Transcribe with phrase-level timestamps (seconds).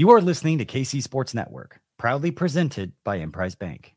[0.00, 3.96] You are listening to KC Sports Network, proudly presented by Emprise Bank.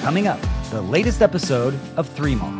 [0.00, 2.50] Coming up, the latest episode of Three Mall.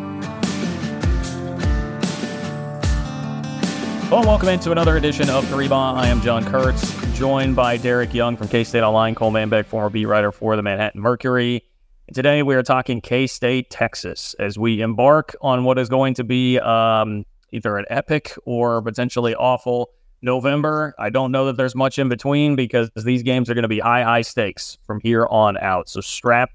[4.11, 5.97] Well, welcome into another edition of Three Ball.
[5.97, 9.89] I am John Kurtz, joined by Derek Young from K State Online, Cole Manbeck, former
[9.89, 11.63] beat writer for the Manhattan Mercury.
[12.09, 16.15] And today we are talking K State, Texas, as we embark on what is going
[16.15, 19.91] to be um, either an epic or potentially awful
[20.23, 20.93] November.
[20.99, 23.79] I don't know that there's much in between because these games are going to be
[23.79, 25.89] high, high stakes from here on out.
[25.89, 26.51] So strap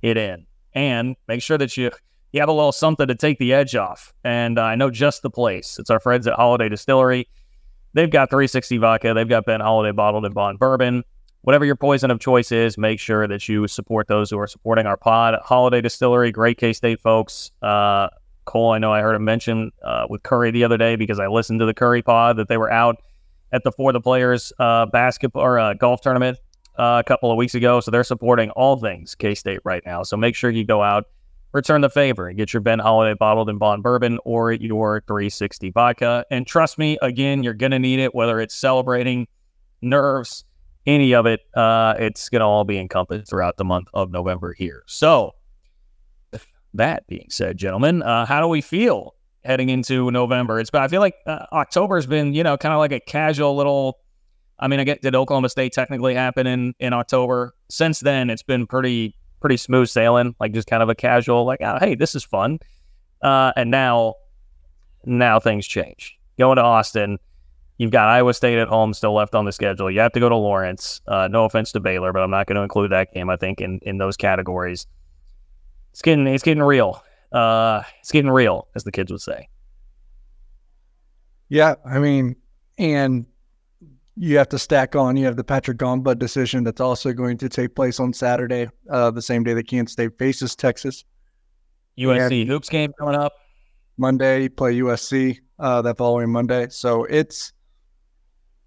[0.00, 1.90] it in and make sure that you
[2.32, 4.14] you have a little something to take the edge off.
[4.22, 5.76] And uh, I know just the place.
[5.78, 7.28] It's our friends at Holladay Distillery.
[7.94, 9.14] They've got 360 vodka.
[9.14, 11.04] They've got Ben Holladay bottled and bond bourbon.
[11.42, 14.86] Whatever your poison of choice is, make sure that you support those who are supporting
[14.86, 15.34] our pod.
[15.44, 17.52] Holladay Distillery, great K State folks.
[17.62, 18.08] Uh,
[18.46, 21.28] Cole, I know I heard him mention uh, with Curry the other day because I
[21.28, 23.02] listened to the Curry pod that they were out
[23.52, 26.38] at the For the Players uh, basketball or uh, golf tournament
[26.78, 27.80] uh, a couple of weeks ago.
[27.80, 30.02] So they're supporting all things K State right now.
[30.02, 31.06] So make sure you go out
[31.54, 35.70] return the favor and get your Ben Holladay bottled in bond bourbon or your 360
[35.70, 36.26] vodka.
[36.30, 39.28] And trust me, again, you're going to need it, whether it's celebrating,
[39.80, 40.44] nerves,
[40.84, 41.40] any of it.
[41.54, 44.82] Uh, it's going to all be encompassed throughout the month of November here.
[44.86, 45.32] So,
[46.74, 50.58] that being said, gentlemen, uh, how do we feel heading into November?
[50.58, 53.54] It's I feel like uh, October has been, you know, kind of like a casual
[53.54, 54.00] little.
[54.58, 57.54] I mean, I get did Oklahoma State technically happen in in October?
[57.70, 61.60] Since then, it's been pretty pretty smooth sailing, like just kind of a casual, like,
[61.60, 62.58] oh, hey, this is fun.
[63.20, 64.14] Uh, and now,
[65.04, 66.18] now things change.
[66.38, 67.18] Going to Austin,
[67.76, 69.90] you've got Iowa State at home still left on the schedule.
[69.90, 71.02] You have to go to Lawrence.
[71.06, 73.28] Uh, no offense to Baylor, but I'm not going to include that game.
[73.28, 74.86] I think in in those categories,
[75.92, 77.04] it's getting it's getting real.
[77.30, 79.50] Uh, it's getting real, as the kids would say.
[81.50, 82.36] Yeah, I mean,
[82.78, 83.26] and
[84.16, 85.16] you have to stack on.
[85.16, 89.10] You have the Patrick Ngongba decision that's also going to take place on Saturday, uh,
[89.10, 91.04] the same day that Kansas State faces Texas.
[91.98, 93.32] USC and hoops game coming up
[93.98, 94.44] Monday.
[94.44, 96.68] You play USC uh, that following Monday.
[96.70, 97.52] So it's,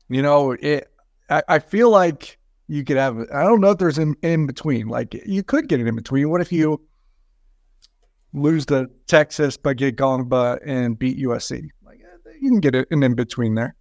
[0.09, 0.90] you know, it.
[1.30, 2.38] I, I, feel like
[2.69, 3.18] you could have.
[3.34, 4.88] I don't know if there's an in between.
[4.88, 6.29] Like you could get an in between.
[6.29, 6.81] What if you
[8.34, 11.68] lose to Texas but get Ngongba and beat USC?
[11.84, 12.00] Like
[12.40, 13.75] you can get an in between there.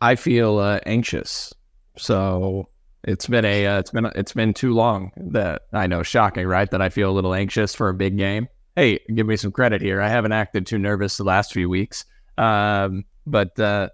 [0.00, 1.54] I feel uh, anxious.
[1.96, 2.68] So
[3.04, 6.70] it's been a uh, it's been it's been too long that I know shocking, right?
[6.70, 8.48] That I feel a little anxious for a big game.
[8.74, 10.02] Hey, give me some credit here.
[10.02, 12.04] I haven't acted too nervous the last few weeks,
[12.36, 13.88] um, but uh,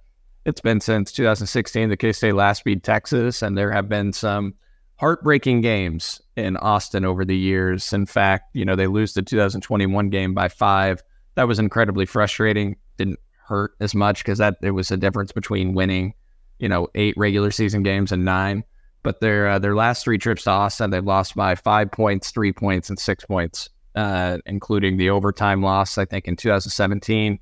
[0.45, 4.55] it's been since 2016 the K State last beat Texas, and there have been some
[4.97, 7.93] heartbreaking games in Austin over the years.
[7.93, 11.03] In fact, you know they lose the 2021 game by five.
[11.35, 12.77] That was incredibly frustrating.
[12.97, 13.21] Didn't
[13.53, 16.15] hurt as much because that it was a difference between winning,
[16.59, 18.65] you know, eight regular season games and nine.
[19.03, 22.53] But their uh, their last three trips to Austin, they've lost by five points, three
[22.53, 25.99] points, and six points, uh, including the overtime loss.
[25.99, 27.39] I think in 2017,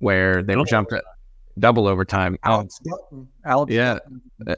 [0.00, 1.04] where they were jumped at
[1.58, 2.36] double overtime.
[2.44, 2.78] Alex,
[3.46, 4.00] Alex yeah,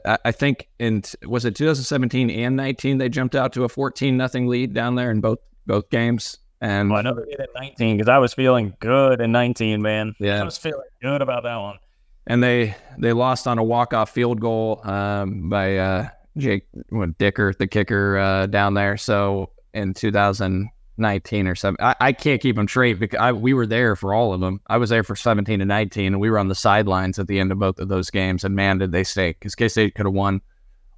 [0.05, 4.17] I, I think in was it 2017 and 19 they jumped out to a 14
[4.17, 6.37] nothing lead down there in both both games.
[6.61, 9.81] And well, I know they did at 19 because I was feeling good in 19,
[9.81, 10.15] man.
[10.19, 10.41] Yeah.
[10.41, 11.77] I was feeling good about that one.
[12.25, 17.17] And they they lost on a walk off field goal um, by uh, Jake what,
[17.17, 18.97] Dicker, the kicker uh, down there.
[18.97, 23.67] So in 2019 or something, I, I can't keep them straight because I, we were
[23.67, 24.59] there for all of them.
[24.67, 27.39] I was there for 17 and 19, and we were on the sidelines at the
[27.39, 28.43] end of both of those games.
[28.43, 30.41] And man, did they stay because K State could have won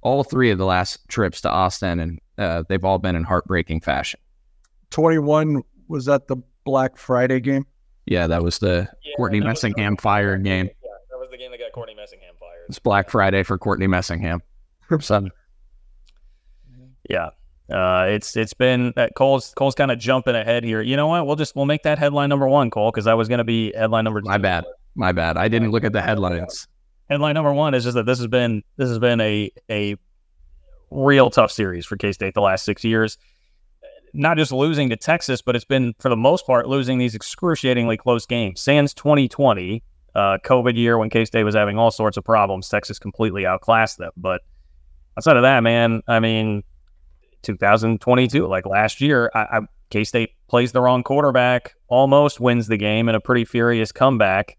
[0.02, 3.82] all three of the last trips to Austin, and uh, they've all been in heartbreaking
[3.82, 4.18] fashion.
[4.90, 7.66] 21 was that the Black Friday game?
[8.06, 10.66] Yeah, that was the yeah, Courtney Messingham was, fire game.
[10.66, 12.66] Yeah, that was the game that got Courtney Messingham fired.
[12.68, 14.40] It's Black Friday for Courtney Messingham.
[15.00, 15.30] Son.
[17.08, 17.30] Yeah.
[17.70, 20.80] Uh, it's it's been uh, Cole's Cole's kind of jumping ahead here.
[20.80, 21.24] You know what?
[21.26, 23.72] We'll just we'll make that headline number one, Cole, because I was going to be
[23.76, 24.20] headline number.
[24.20, 24.28] Two.
[24.28, 24.64] My bad,
[24.96, 25.36] my bad.
[25.36, 26.66] I didn't look at the headlines.
[27.08, 29.94] Headline number one is just that this has been this has been a a
[30.90, 33.18] real tough series for K State the last six years
[34.12, 37.96] not just losing to Texas, but it's been for the most part losing these excruciatingly
[37.96, 38.60] close games.
[38.60, 39.82] Sans 2020,
[40.14, 43.98] uh, COVID year when K State was having all sorts of problems, Texas completely outclassed
[43.98, 44.10] them.
[44.16, 44.42] But
[45.16, 46.62] outside of that, man, I mean,
[47.42, 49.60] 2022, like last year, I, I
[49.90, 54.56] K State plays the wrong quarterback, almost wins the game in a pretty furious comeback.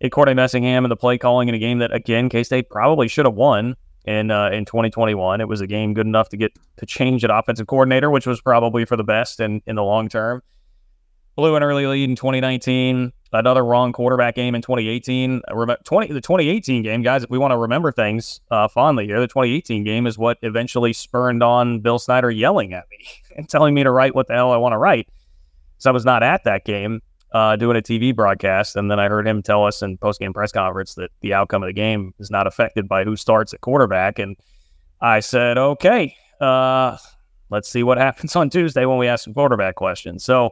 [0.00, 3.08] It Courtney Messingham and the play calling in a game that again K State probably
[3.08, 3.76] should have won.
[4.04, 5.40] In uh, in 2021.
[5.40, 8.40] It was a game good enough to get to change an offensive coordinator, which was
[8.40, 10.42] probably for the best in in the long term.
[11.36, 13.12] Blew an early lead in 2019.
[13.32, 15.42] Another wrong quarterback game in 2018.
[15.84, 17.24] 20 the 2018 game, guys.
[17.24, 20.92] If we want to remember things uh, fondly here, the 2018 game is what eventually
[20.92, 23.04] spurned on Bill Snyder yelling at me
[23.36, 25.08] and telling me to write what the hell I want to write.
[25.78, 27.02] So I was not at that game
[27.34, 30.32] uh, doing a TV broadcast, and then I heard him tell us in post game
[30.32, 33.60] press conference that the outcome of the game is not affected by who starts at
[33.60, 34.20] quarterback.
[34.20, 34.36] And
[35.00, 36.96] I said, okay, uh,
[37.50, 40.24] let's see what happens on Tuesday when we ask some quarterback questions.
[40.24, 40.50] So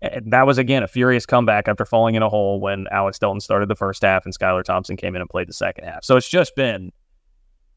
[0.00, 3.68] that was again a furious comeback after falling in a hole when Alex Delton started
[3.68, 6.04] the first half and Skylar Thompson came in and played the second half.
[6.04, 6.92] So it's just been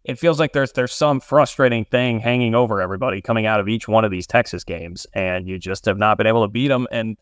[0.03, 3.87] it feels like there's there's some frustrating thing hanging over everybody coming out of each
[3.87, 6.87] one of these Texas games, and you just have not been able to beat them.
[6.91, 7.17] And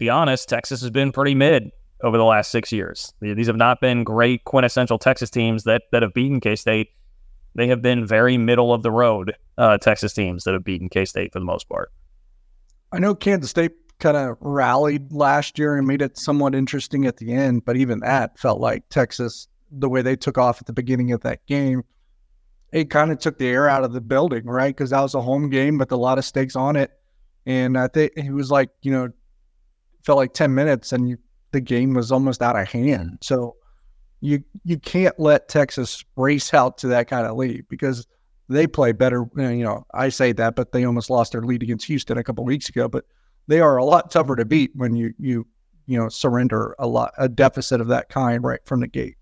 [0.00, 1.70] be honest, Texas has been pretty mid
[2.02, 3.12] over the last six years.
[3.20, 6.88] These have not been great quintessential Texas teams that that have beaten K State.
[7.54, 11.04] They have been very middle of the road uh, Texas teams that have beaten K
[11.04, 11.92] State for the most part.
[12.92, 17.18] I know Kansas State kind of rallied last year and made it somewhat interesting at
[17.18, 20.72] the end, but even that felt like Texas, the way they took off at the
[20.72, 21.82] beginning of that game,
[22.72, 24.74] it kind of took the air out of the building, right?
[24.74, 26.90] Because that was a home game with a lot of stakes on it.
[27.44, 29.10] And I think it was like, you know,
[30.04, 31.18] felt like 10 minutes and you,
[31.52, 33.18] the game was almost out of hand.
[33.20, 33.56] So
[34.20, 38.06] you you can't let Texas race out to that kind of lead because
[38.48, 39.24] they play better.
[39.36, 42.44] You know, I say that, but they almost lost their lead against Houston a couple
[42.44, 42.88] weeks ago.
[42.88, 43.04] But
[43.46, 45.46] they are a lot tougher to beat when you you
[45.86, 49.16] you know surrender a lot a deficit of that kind right from the gate.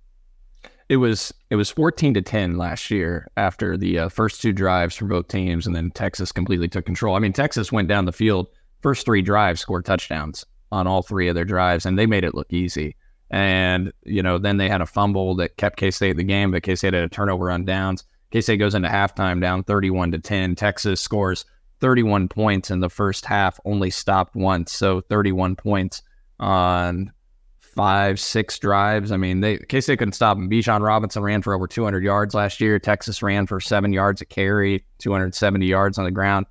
[0.89, 4.97] It was it was 14 to 10 last year after the uh, first two drives
[4.97, 7.15] for both teams, and then Texas completely took control.
[7.15, 8.49] I mean, Texas went down the field
[8.81, 12.35] first three drives, scored touchdowns on all three of their drives, and they made it
[12.35, 12.97] look easy.
[13.31, 16.51] And you know, then they had a fumble that kept K State in the game,
[16.51, 18.05] but K State had a turnover on downs.
[18.31, 20.55] K State goes into halftime down 31 to 10.
[20.55, 21.45] Texas scores
[21.81, 24.73] 31 points in the first half, only stopped once.
[24.73, 26.03] So 31 points
[26.41, 27.13] on
[27.59, 29.13] five, six drives.
[29.13, 30.51] I mean, they K State couldn't stop them.
[30.51, 32.79] Bijan Robinson ran for over 200 yards last year.
[32.79, 36.47] Texas ran for seven yards a carry, 270 yards on the ground.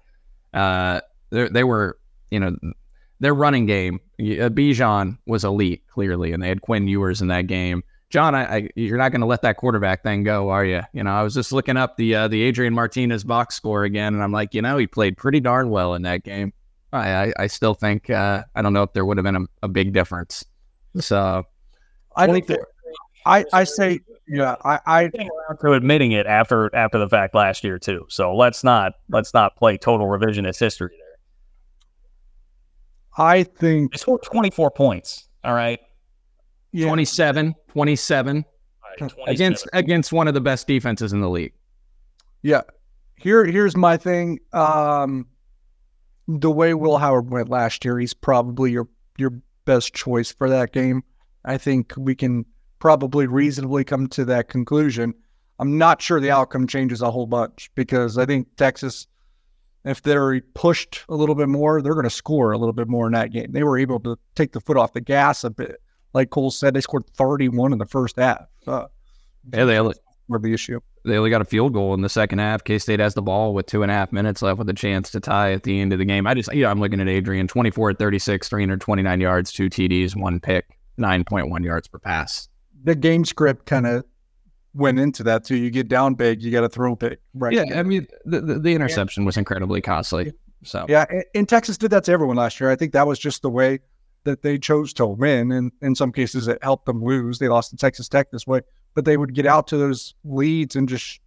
[0.54, 2.00] Uh, they were,
[2.32, 2.56] you know,
[3.20, 4.00] their running game.
[4.20, 7.84] Uh, Bijan was elite, clearly, and they had Quinn Ewers in that game.
[8.10, 10.82] John, I, I, you're not going to let that quarterback thing go, are you?
[10.94, 14.14] You know, I was just looking up the uh, the Adrian Martinez box score again,
[14.14, 16.54] and I'm like, you know, he played pretty darn well in that game.
[16.94, 19.46] I I, I still think uh, I don't know if there would have been a,
[19.64, 20.46] a big difference.
[21.00, 21.44] So
[22.16, 22.62] I think that
[23.26, 25.10] I I say yeah I I
[25.62, 28.06] to admitting it after after the fact last year too.
[28.10, 31.07] So let's not let's not play total revisionist history there.
[33.18, 35.28] I think they scored 24 points.
[35.44, 35.80] All right
[36.72, 36.88] yeah.
[36.88, 41.54] 27, 27, right, 27 against against one of the best defenses in the league.
[42.42, 42.62] Yeah.
[43.16, 44.40] Here here's my thing.
[44.54, 45.28] Um
[46.28, 48.88] the way Will Howard went last year, he's probably your
[49.18, 49.32] your
[49.66, 51.04] best choice for that game.
[51.46, 52.46] I think we can
[52.80, 55.14] probably reasonably come to that conclusion.
[55.60, 59.08] I'm not sure the outcome changes a whole bunch because I think Texas,
[59.88, 63.08] if they're pushed a little bit more, they're going to score a little bit more
[63.08, 63.52] in that game.
[63.52, 65.82] They were able to take the foot off the gas a bit
[66.18, 68.48] like Cole said, they scored 31 in the first half.
[68.66, 68.88] Uh,
[69.54, 69.96] yeah, they only,
[70.28, 70.80] were the issue.
[71.06, 72.64] They only got a field goal in the second half.
[72.64, 75.12] K State has the ball with two and a half minutes left with a chance
[75.12, 76.28] to tie at the end of the game.
[76.28, 80.16] I just, you know, I'm looking at Adrian 24 at 36, 329 yards, two TDs,
[80.16, 80.66] one pick,
[81.00, 82.50] 9.1 yards per pass.
[82.84, 84.04] The game script kind of
[84.78, 85.56] went into that too.
[85.56, 87.18] You get down big, you got to throw big.
[87.34, 87.54] Right.
[87.54, 87.80] Yeah.
[87.80, 90.34] I mean, the, the, the interception was incredibly costly.
[90.64, 91.06] So, yeah.
[91.36, 92.70] And Texas did that to everyone last year.
[92.70, 93.80] I think that was just the way
[94.24, 95.52] that they chose to win.
[95.52, 97.40] And in some cases, it helped them lose.
[97.40, 98.62] They lost to Texas Tech this way,
[98.94, 101.22] but they would get out to those leads and just,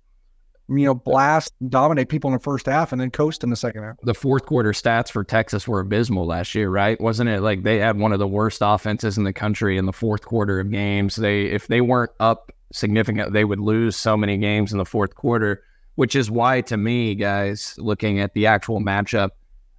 [0.69, 3.83] you know, blast, dominate people in the first half and then coast in the second
[3.83, 3.97] half.
[4.03, 7.01] The fourth quarter stats for Texas were abysmal last year, right?
[7.01, 9.93] Wasn't it like they had one of the worst offenses in the country in the
[9.93, 11.17] fourth quarter of games?
[11.17, 15.15] They, if they weren't up significant, they would lose so many games in the fourth
[15.15, 15.63] quarter,
[15.95, 19.31] which is why, to me, guys, looking at the actual matchup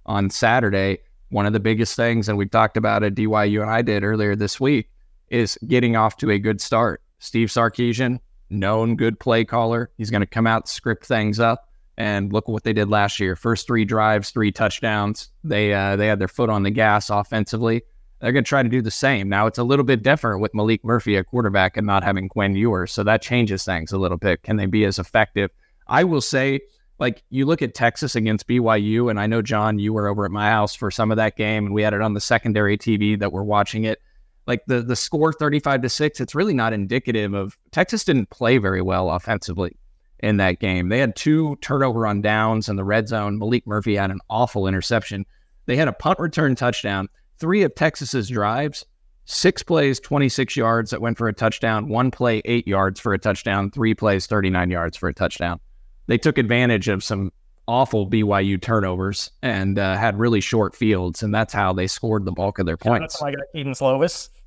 [0.06, 0.98] on Saturday,
[1.30, 4.36] one of the biggest things, and we talked about it, DYU and I did earlier
[4.36, 4.90] this week,
[5.28, 7.02] is getting off to a good start.
[7.18, 8.18] Steve Sarkisian,
[8.50, 9.90] known good play caller.
[9.96, 13.34] He's going to come out, script things up, and look what they did last year.
[13.34, 15.30] First three drives, three touchdowns.
[15.42, 17.82] They uh, they had their foot on the gas offensively.
[18.22, 19.28] They're going to try to do the same.
[19.28, 22.54] Now it's a little bit different with Maalik Murphy at quarterback and not having Quinn
[22.54, 24.42] Ewers, so that changes things a little bit.
[24.44, 25.50] Can they be as effective?
[25.88, 26.60] I will say
[27.00, 30.30] like you look at Texas against BYU, and I know John, you were over at
[30.30, 33.18] my house for some of that game, and we had it on the secondary TV
[33.18, 34.00] that we're watching it.
[34.46, 38.30] Like the the score thirty five to six, it's really not indicative of Texas didn't
[38.30, 39.76] play very well offensively
[40.20, 40.90] in that game.
[40.90, 43.36] They had two turnover on downs in the red zone.
[43.40, 45.26] Maalik Murphy had an awful interception.
[45.66, 47.08] They had a punt return touchdown.
[47.42, 48.86] Three of Texas's drives,
[49.24, 53.18] six plays, 26 yards that went for a touchdown, one play, eight yards for a
[53.18, 55.58] touchdown, three plays, 39 yards for a touchdown.
[56.06, 57.32] They took advantage of some
[57.66, 62.30] awful BYU turnovers and uh, had really short fields, and that's how they scored the
[62.30, 63.14] bulk of their points.
[63.14, 64.28] That's why I got Kedon Slovis.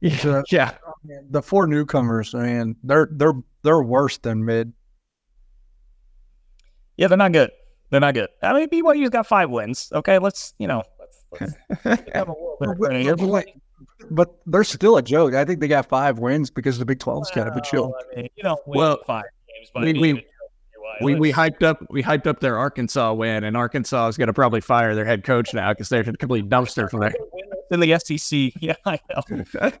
[0.00, 0.72] Yeah, yeah.
[1.30, 3.32] the four newcomers, man, they're they're
[3.62, 4.72] they're worse than mid.
[6.96, 7.50] Yeah, they're not good.
[7.90, 8.28] They're not good.
[8.42, 9.90] I mean, BYU's got five wins.
[9.94, 10.82] Okay, let's you know,
[11.40, 11.52] let's,
[11.84, 13.16] let's have a little bit of credit here.
[13.16, 13.46] But,
[14.10, 15.34] but they're still a joke.
[15.34, 17.90] I think they got five wins because the Big 12's kind of a joke.
[17.92, 20.26] Well, I mean, you don't Well, five games, but we- being we-
[21.02, 24.32] We, we hyped up we hyped up their Arkansas win, and Arkansas is going to
[24.32, 27.12] probably fire their head coach now because they're a complete dumpster for their.
[27.70, 28.52] in the SEC.
[28.62, 29.72] Yeah, I know.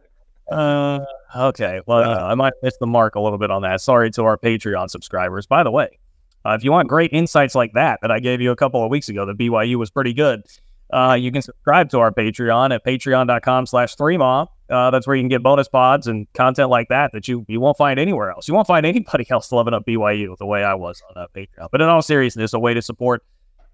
[0.50, 1.00] Uh,
[1.34, 1.80] okay.
[1.86, 3.80] Well, uh, I might miss the mark a little bit on that.
[3.80, 5.44] Sorry to our Patreon subscribers.
[5.46, 5.98] By the way,
[6.44, 8.88] uh, if you want great insights like that that I gave you a couple of
[8.90, 10.42] weeks ago, the BYU was pretty good.
[10.90, 15.22] Uh, you can subscribe to our Patreon at patreon.com slash three Uh, that's where you
[15.22, 18.46] can get bonus pods and content like that that you, you won't find anywhere else.
[18.46, 21.68] You won't find anybody else loving up BYU the way I was on uh, Patreon.
[21.70, 23.24] But in all seriousness, a way to support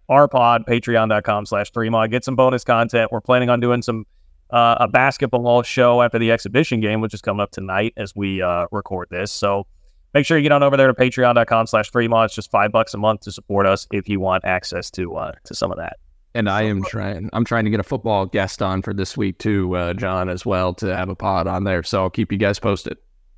[0.09, 3.13] our pod, patreon.com slash three Get some bonus content.
[3.13, 4.07] We're planning on doing some
[4.51, 8.43] uh, a basketball show after the exhibition game, which is coming up tonight as we
[8.43, 9.33] uh, record this.
[9.33, 9.67] So
[10.13, 12.27] make sure you get on over there to patreon.com slash freemod.
[12.27, 15.33] It's just five bucks a month to support us if you want access to uh,
[15.45, 15.97] to some of that.
[16.35, 17.29] And I am trying.
[17.33, 20.47] I'm trying to get a football guest on for this week too, uh, John, as
[20.47, 21.83] well to have a pod on there.
[21.83, 22.97] So I'll keep you guys posted.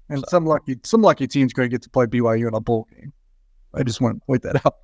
[0.09, 2.87] And some lucky some lucky team's going to get to play BYU in a bowl
[2.95, 3.13] game.
[3.75, 4.77] I just want to point that out.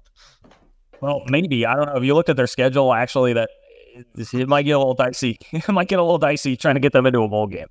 [1.00, 1.96] Well, maybe I don't know.
[1.96, 3.50] If you looked at their schedule, actually, that
[3.94, 5.38] it, it might get a little dicey.
[5.52, 7.68] it might get a little dicey trying to get them into a bowl game.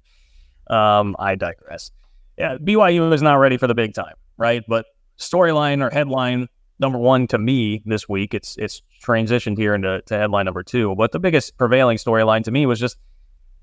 [0.67, 1.91] Um, I digress.
[2.37, 4.63] Yeah, BYU is not ready for the big time, right?
[4.67, 4.85] But
[5.17, 6.47] storyline or headline
[6.79, 10.95] number one to me this week, it's it's transitioned here into to headline number two.
[10.95, 12.97] But the biggest prevailing storyline to me was just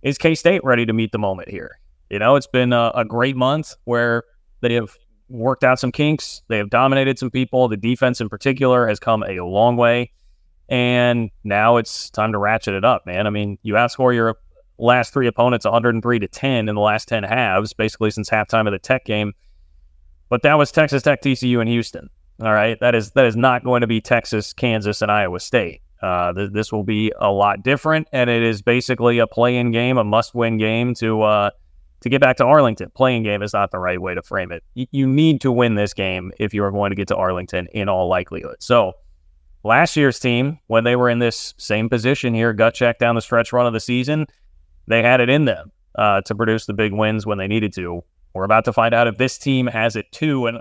[0.02, 1.78] is K State ready to meet the moment here?
[2.10, 4.24] You know, it's been a, a great month where
[4.60, 4.96] they have
[5.28, 6.42] worked out some kinks.
[6.48, 7.68] They have dominated some people.
[7.68, 10.12] The defense, in particular, has come a long way.
[10.68, 13.26] And now it's time to ratchet it up, man.
[13.26, 14.36] I mean, you outscore your
[14.78, 18.72] last three opponents 103 to 10 in the last 10 halves, basically since halftime of
[18.72, 19.32] the Tech game.
[20.28, 22.10] But that was Texas Tech, TCU, and Houston.
[22.40, 25.80] All right, that is that is not going to be Texas, Kansas, and Iowa State.
[26.02, 29.96] Uh, th- this will be a lot different, and it is basically a play-in game,
[29.96, 31.50] a must-win game to uh,
[32.02, 32.90] to get back to Arlington.
[32.94, 34.62] Playing game is not the right way to frame it.
[34.76, 37.68] Y- you need to win this game if you are going to get to Arlington
[37.72, 38.56] in all likelihood.
[38.60, 38.92] So,
[39.64, 43.22] last year's team, when they were in this same position here, gut check down the
[43.22, 44.26] stretch run of the season,
[44.86, 48.02] they had it in them uh, to produce the big wins when they needed to.
[48.34, 50.46] We're about to find out if this team has it too.
[50.46, 50.60] And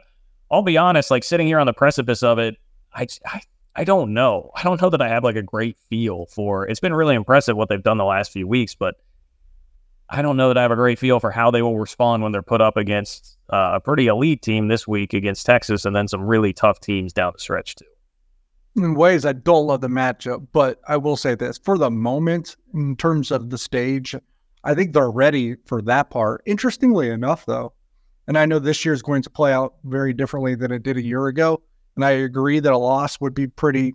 [0.51, 2.55] I'll be honest, like sitting here on the precipice of it,
[2.93, 3.41] I, I,
[3.75, 4.51] I don't know.
[4.55, 6.67] I don't know that I have like a great feel for.
[6.67, 8.95] It's been really impressive what they've done the last few weeks, but
[10.09, 12.31] I don't know that I have a great feel for how they will respond when
[12.31, 16.07] they're put up against uh, a pretty elite team this week against Texas, and then
[16.07, 17.85] some really tough teams down the stretch too.
[18.75, 22.55] In ways, I don't love the matchup, but I will say this for the moment,
[22.73, 24.15] in terms of the stage,
[24.63, 26.43] I think they're ready for that part.
[26.45, 27.73] Interestingly enough, though,
[28.27, 30.97] and I know this year is going to play out very differently than it did
[30.97, 31.61] a year ago.
[31.95, 33.93] And I agree that a loss would be pretty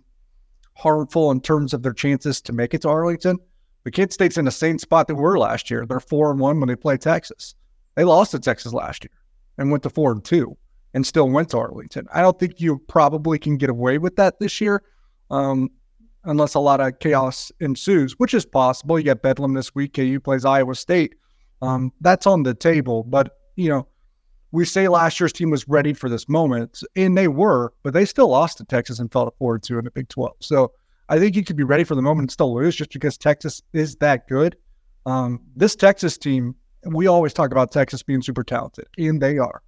[0.75, 3.37] harmful in terms of their chances to make it to Arlington.
[3.83, 5.85] But K State's in the same spot that we were last year.
[5.85, 7.55] They're four and one when they play Texas.
[7.95, 9.11] They lost to Texas last year
[9.57, 10.57] and went to four and two
[10.93, 12.07] and still went to Arlington.
[12.13, 14.83] I don't think you probably can get away with that this year,
[15.29, 15.69] um,
[16.25, 18.99] unless a lot of chaos ensues, which is possible.
[18.99, 19.93] You got Bedlam this week.
[19.93, 21.15] KU plays Iowa State.
[21.61, 23.03] Um, that's on the table.
[23.03, 23.87] But, you know,
[24.51, 28.05] we say last year's team was ready for this moment, and they were, but they
[28.05, 30.35] still lost to Texas and fell to four two in the Big 12.
[30.39, 30.73] So
[31.09, 33.61] I think you could be ready for the moment and still lose just because Texas
[33.73, 34.57] is that good.
[35.05, 36.55] Um, this Texas team,
[36.85, 39.61] we always talk about Texas being super talented, and they are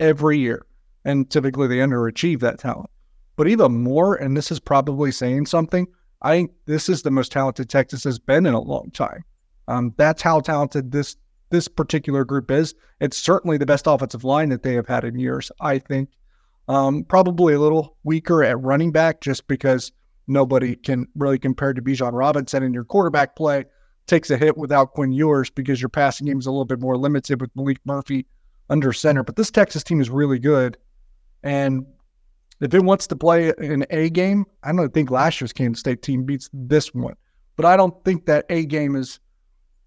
[0.00, 0.66] every year.
[1.04, 2.90] And typically they underachieve that talent.
[3.36, 5.86] But even more, and this is probably saying something,
[6.22, 9.24] I think this is the most talented Texas has been in a long time.
[9.68, 11.16] Um, that's how talented this
[11.54, 12.74] this particular group is.
[13.00, 16.10] It's certainly the best offensive line that they have had in years, I think.
[16.66, 19.92] Um, probably a little weaker at running back just because
[20.26, 23.66] nobody can really compare to Bijan Robinson and your quarterback play
[24.06, 26.96] takes a hit without Quinn Ewers because your passing game is a little bit more
[26.96, 28.26] limited with Maalik Murphy
[28.68, 29.22] under center.
[29.22, 30.76] But this Texas team is really good.
[31.44, 31.86] And
[32.60, 36.02] if it wants to play an A game, I don't think last year's Kansas State
[36.02, 37.14] team beats this one.
[37.56, 39.20] But I don't think that A game is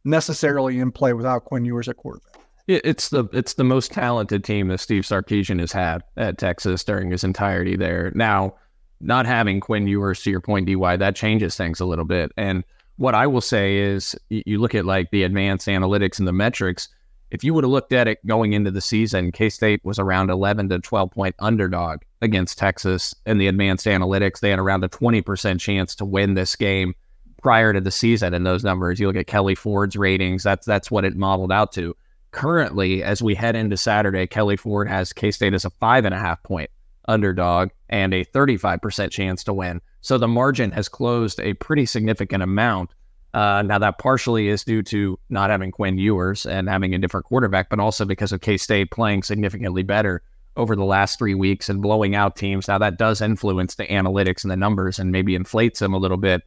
[0.07, 2.41] necessarily in play without Quinn Ewers at quarterback.
[2.67, 7.11] It's the it's the most talented team that Steve Sarkisian has had at Texas during
[7.11, 8.11] his entirety there.
[8.13, 8.55] Now,
[8.99, 12.31] not having Quinn Ewers, to your point, DY, that changes things a little bit.
[12.35, 12.65] And
[12.97, 16.89] what I will say is, you look at like the advanced analytics and the metrics.
[17.29, 20.29] If you would have looked at it going into the season, K State was around
[20.29, 23.15] 11 to 12 point underdog against Texas.
[23.25, 26.95] And the advanced analytics, they had around a 20% chance to win this game
[27.41, 28.33] prior to the season.
[28.33, 30.43] In those numbers, you look at Kelley Ford's ratings.
[30.43, 31.95] That's that's what it modeled out to
[32.31, 36.13] currently, as we head into Saturday, Kelly Ford has K State as a five and
[36.13, 36.69] a half point
[37.07, 39.81] underdog and a 35% chance to win.
[40.01, 42.91] So the margin has closed a pretty significant amount.
[43.33, 47.25] Uh, now, that partially is due to not having Quinn Ewers and having a different
[47.25, 50.21] quarterback, but also because of K State playing significantly better
[50.55, 52.67] over the last three weeks and blowing out teams.
[52.67, 56.17] Now, that does influence the analytics and the numbers and maybe inflates them a little
[56.17, 56.43] bit.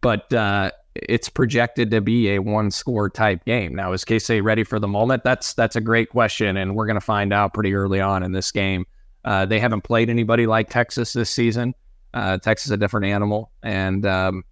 [0.00, 3.74] But uh, it's projected to be a one score type game.
[3.74, 5.24] Now, is K State ready for the moment?
[5.24, 8.32] That's that's a great question, and we're going to find out pretty early on in
[8.32, 8.86] this game.
[9.24, 11.74] Uh, they haven't played anybody like Texas this season.
[12.14, 14.44] Uh, Texas is a different animal, and um,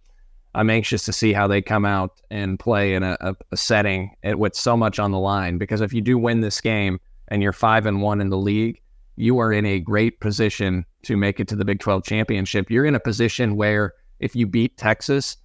[0.55, 4.14] I'm anxious to see how they come out and play in a, a, a setting
[4.25, 5.59] with so much on the line.
[5.59, 8.81] Because if you do win this game and you're five and one in the league,
[9.17, 12.71] you are in a great position to make it to the Big 12 championship.
[12.71, 15.37] You're in a position where if you beat Texas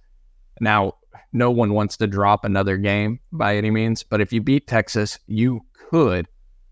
[0.60, 0.94] now,
[1.32, 5.18] no one wants to drop another game by any means, but if you beat Texas,
[5.26, 6.28] you could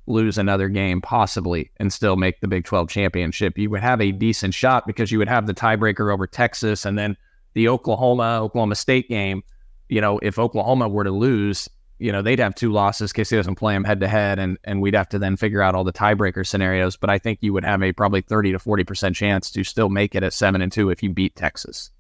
[0.07, 3.59] lose another game possibly and still make the Big 12 championship.
[3.59, 6.99] You would have a decent shot because you would have the tiebreaker over Texas and
[6.99, 7.17] then
[7.55, 9.43] the Oklahoma Oklahoma State game.
[9.89, 11.69] You know, if Oklahoma were to lose,
[12.03, 13.13] you know, they'd have two losses.
[13.13, 15.75] Casey doesn't play them head to head, and and we'd have to then figure out
[15.75, 16.97] all the tiebreaker scenarios.
[16.97, 19.89] But I think you would have a probably 30 to 40 percent chance to still
[19.89, 21.91] make it at seven and two if you beat Texas.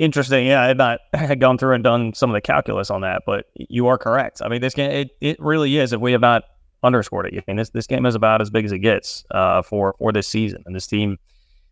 [0.00, 0.46] Interesting.
[0.46, 3.22] Yeah, I had not had gone through and done some of the calculus on that,
[3.24, 4.42] but you are correct.
[4.44, 5.92] I mean, this game it, it really is.
[5.92, 6.42] If we have not
[6.82, 9.62] underscored it, I mean, this this game is about as big as it gets uh,
[9.62, 11.18] for for this season, and this team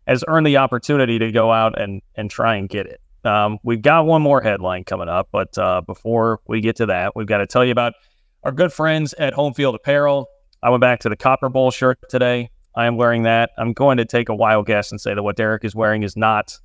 [0.07, 3.01] has earned the opportunity to go out and and try and get it.
[3.27, 7.17] Um, we've got one more headline coming up, but uh, before we get to that,
[7.17, 7.95] we've got to tell you about
[8.45, 10.29] our good friends at Home Field Apparel.
[10.63, 12.51] I went back to the Copper Bowl shirt today.
[12.77, 13.51] I am wearing that.
[13.59, 16.17] I'm going to take a wild guess and say that what Derek is wearing is
[16.17, 16.57] not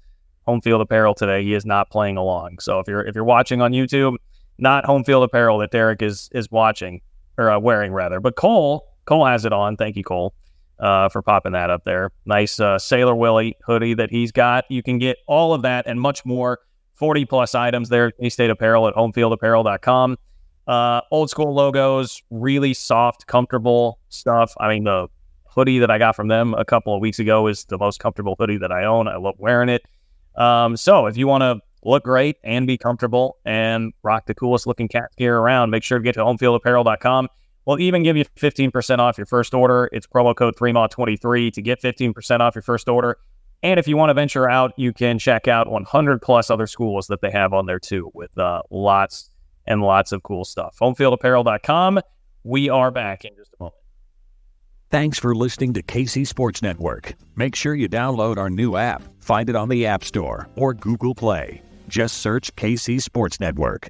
[0.45, 1.43] home field apparel today.
[1.43, 2.59] He is not playing along.
[2.59, 4.15] So if you're if you're watching on YouTube,
[4.57, 7.01] not home field apparel that Derek is is watching
[7.37, 8.19] or uh, wearing rather.
[8.19, 9.77] But Cole Cole has it on.
[9.77, 10.33] Thank you, Cole,
[10.81, 12.11] uh, for popping that up there.
[12.25, 14.65] Nice uh, Sailor Willie hoodie that he's got.
[14.69, 16.59] You can get all of that and much more.
[16.93, 18.11] 40 plus items there.
[18.11, 20.17] K State Apparel at homefieldapparel.com.
[20.67, 24.53] Uh, old school logos, really soft, comfortable stuff.
[24.59, 25.07] I mean, the
[25.45, 28.35] hoodie that I got from them a couple of weeks ago is the most comfortable
[28.39, 29.07] hoodie that I own.
[29.07, 29.81] I love wearing it.
[30.35, 34.67] Um, so if you want to look great and be comfortable and rock the coolest
[34.67, 37.27] looking cat gear around, make sure to get to homefieldapparel.com.
[37.65, 39.89] We'll even give you 15% off your first order.
[39.91, 43.17] It's promo code 3MAW23 to get 15% off your first order.
[43.63, 47.07] And if you want to venture out, you can check out 100 plus other schools
[47.07, 49.29] that they have on there too, with uh, lots
[49.67, 50.75] and lots of cool stuff.
[50.81, 51.99] Homefieldapparel.com.
[52.43, 53.75] We are back in just a moment.
[54.89, 57.13] Thanks for listening to KC Sports Network.
[57.35, 59.03] Make sure you download our new app.
[59.19, 61.61] Find it on the App Store or Google Play.
[61.87, 63.89] Just search KC Sports Network.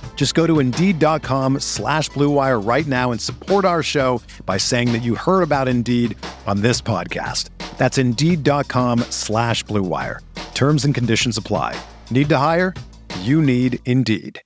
[0.21, 5.01] Just go to Indeed.com slash BlueWire right now and support our show by saying that
[5.01, 7.49] you heard about Indeed on this podcast.
[7.79, 10.19] That's Indeed.com slash BlueWire.
[10.53, 11.75] Terms and conditions apply.
[12.11, 12.75] Need to hire?
[13.21, 14.39] You need Indeed.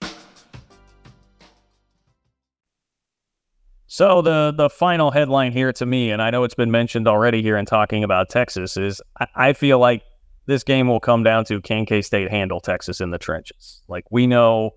[3.88, 7.42] So the the final headline here to me, and I know it's been mentioned already
[7.42, 10.04] here in talking about Texas, is I, I feel like
[10.46, 13.82] this game will come down to can K State handle Texas in the trenches?
[13.90, 14.72] Like we know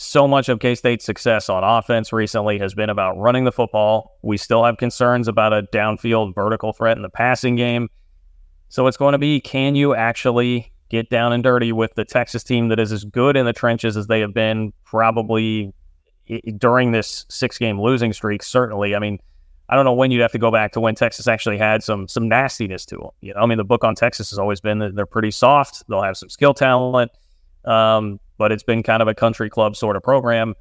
[0.00, 4.16] so much of K State's success on offense recently has been about running the football.
[4.22, 7.90] We still have concerns about a downfield vertical threat in the passing game.
[8.70, 12.42] So it's going to be can you actually get down and dirty with the Texas
[12.42, 15.74] team that is as good in the trenches as they have been probably
[16.56, 18.42] during this six game losing streak?
[18.42, 18.94] Certainly.
[18.94, 19.18] I mean,
[19.68, 22.08] I don't know when you'd have to go back to when Texas actually had some
[22.08, 23.10] some nastiness to them.
[23.20, 25.82] You know, I mean, the book on Texas has always been that they're pretty soft.
[25.90, 27.10] They'll have some skill talent,
[27.66, 30.54] um, but it's been kind of a country club sort of program.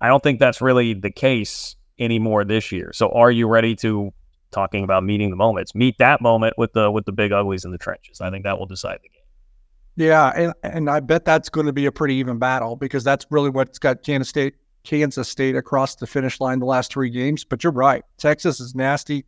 [0.00, 2.92] I don't think that's really the case anymore this year.
[2.94, 4.14] So, are you ready to
[4.52, 7.72] talking about meeting the moments, meet that moment with the with the big uglies in
[7.72, 8.20] the trenches?
[8.20, 10.06] I think that will decide the game.
[10.08, 13.26] Yeah, and, and I bet that's going to be a pretty even battle because that's
[13.28, 17.42] really what's got Kansas State Kansas State across the finish line the last three games.
[17.42, 18.04] But you're right.
[18.18, 19.24] Texas is nasty.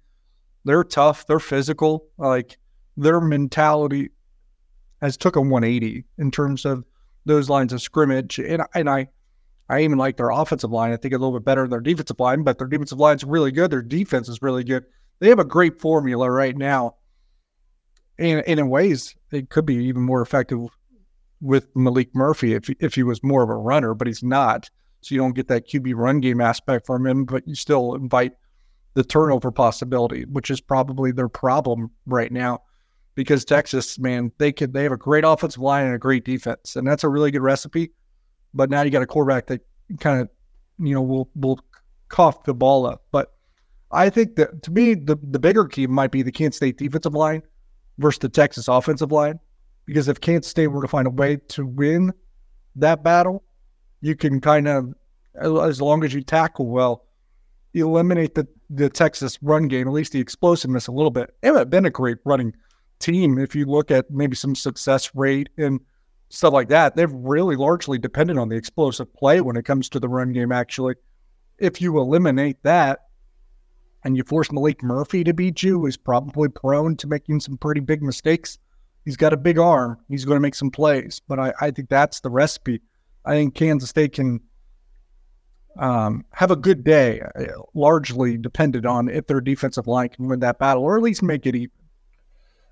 [0.65, 1.27] They're tough.
[1.27, 2.07] They're physical.
[2.17, 2.59] Like
[2.97, 4.11] their mentality
[5.03, 6.85] has took a 180 in terms of
[7.29, 8.39] those lines of scrimmage.
[8.39, 9.09] And, and I,
[9.69, 10.93] I even like their offensive line.
[10.93, 13.25] I think a little bit better than their defensive line, but their defensive line is
[13.25, 13.71] really good.
[13.71, 14.85] Their defense is really good.
[15.21, 16.97] They have a great formula right now.
[18.19, 20.61] And, and in ways, it could be even more effective
[21.41, 24.69] with Maalik Murphy if, if he was more of a runner, but he's not
[25.01, 28.33] so you don't get that QB run game aspect from him, but you still invite
[28.95, 32.63] the turnover possibility, which is probably their problem right now.
[33.19, 36.77] Because Texas, man, they could they have a great offensive line and a great defense,
[36.77, 37.91] and that's a really good recipe.
[38.55, 39.61] But now you got a quarterback that
[39.99, 40.29] kind of,
[40.79, 41.59] you know, will will
[42.11, 43.03] cough the ball up.
[43.11, 43.33] But
[43.91, 47.13] I think that to me, the the bigger key might be the Kansas State defensive
[47.13, 47.43] line
[47.99, 49.41] versus the Texas offensive line.
[49.85, 52.13] Because if Kansas State were to find a way to win
[52.77, 53.43] that battle,
[54.01, 54.95] you can kind of,
[55.35, 57.05] as long as you tackle well,
[57.75, 61.35] eliminate the, the Texas run game, at least the explosiveness a little bit.
[61.43, 62.55] It would have been a great running
[62.99, 65.81] team if you look at maybe some success rate and
[66.29, 66.97] stuff like that.
[66.97, 70.53] They've really largely depended on the explosive play when it comes to the run game,
[70.53, 70.95] actually.
[71.59, 73.01] If you eliminate that
[74.05, 77.81] and you force Maalik Murphy to beat you, who's probably prone to making some pretty
[77.81, 78.59] big mistakes.
[79.05, 79.99] He's got a big arm.
[80.09, 82.81] He's going to make some plays, but I, I think that's the recipe
[83.29, 84.41] I think Kansas State can
[85.79, 90.41] um, have a good day, uh, largely dependent on if their defensive line can win
[90.41, 91.71] that battle or at least make it even.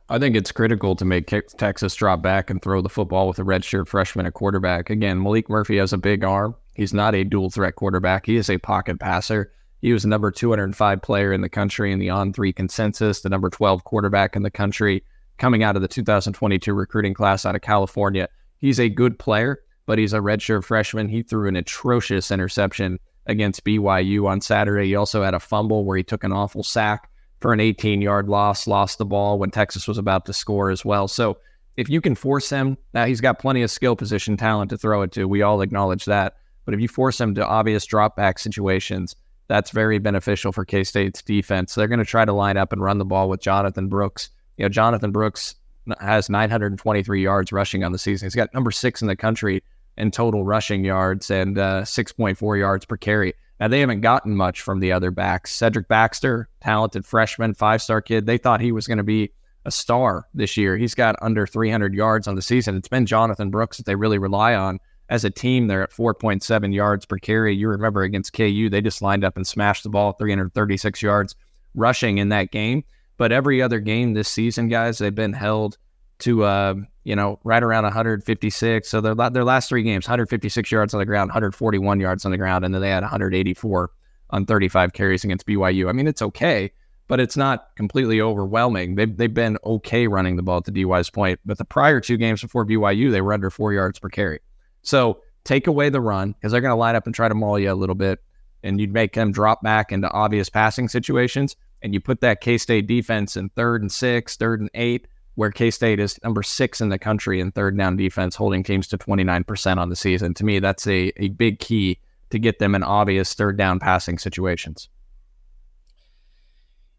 [0.08, 3.42] I think it's critical to make Texas drop back and throw the football with a
[3.42, 4.88] redshirt freshman at quarterback.
[4.88, 6.54] Again, Maalik Murphy has a big arm.
[6.74, 8.26] He's not a dual threat quarterback.
[8.26, 9.52] He is a pocket passer.
[9.82, 13.28] He was the number 205 player in the country in the on three consensus, the
[13.28, 15.02] number 12 quarterback in the country
[15.38, 18.28] coming out of the 2022 recruiting class out of California.
[18.58, 21.08] He's a good player but he's a redshirt freshman.
[21.08, 24.88] He threw an atrocious interception against BYU on Saturday.
[24.88, 27.08] He also had a fumble where he took an awful sack
[27.46, 30.84] for an 18 yard loss, lost the ball when Texas was about to score as
[30.84, 31.06] well.
[31.06, 31.38] So
[31.76, 35.02] if you can force him, now he's got plenty of skill position talent to throw
[35.02, 35.28] it to.
[35.28, 36.38] We all acknowledge that.
[36.64, 39.14] But if you force him to obvious drop back situations,
[39.46, 41.76] that's very beneficial for K State's defense.
[41.76, 44.28] They're going to try to line up and run the ball with Jonathan Brooks.
[44.56, 45.54] You know, Jonathan Brooks
[46.00, 48.26] has 923 yards rushing on the season.
[48.26, 49.62] He's got number six in the country
[49.96, 53.34] in total rushing yards and uh, 6.4 yards per carry.
[53.58, 55.52] Now, they haven't gotten much from the other backs.
[55.52, 59.32] Cedric Baxter, talented freshman, five star kid, they thought he was going to be
[59.64, 60.76] a star this year.
[60.76, 62.76] He's got under 300 yards on the season.
[62.76, 64.78] It's been Jonathan Brooks that they really rely on.
[65.08, 67.54] As a team, they're at 4.7 yards per carry.
[67.54, 71.34] You remember against KU, they just lined up and smashed the ball 336 yards
[71.74, 72.84] rushing in that game.
[73.16, 75.78] But every other game this season, guys, they've been held
[76.20, 76.74] to uh,
[77.06, 78.88] you know right around 156.
[78.88, 82.36] So their their last three games, 156 yards on the ground, 141 yards on the
[82.36, 83.90] ground, and then they had 184
[84.30, 85.88] on 35 carries against BYU.
[85.88, 86.72] I mean, it's okay,
[87.06, 88.96] but it's not completely overwhelming.
[88.96, 92.42] They've they've been okay running the ball to DY's point, but the prior two games
[92.42, 94.40] before BYU, they were under four yards per carry.
[94.82, 97.56] So take away the run because they're going to line up and try to maul
[97.56, 98.18] you a little bit,
[98.64, 102.58] and you'd make them drop back into obvious passing situations, and you put that K
[102.58, 105.06] State defense in third and six, third and eight
[105.36, 108.88] where K State is number six in the country in third down defense, holding teams
[108.88, 110.34] to 29% on the season.
[110.34, 114.18] To me, that's a, a big key to get them in obvious third down passing
[114.18, 114.88] situations.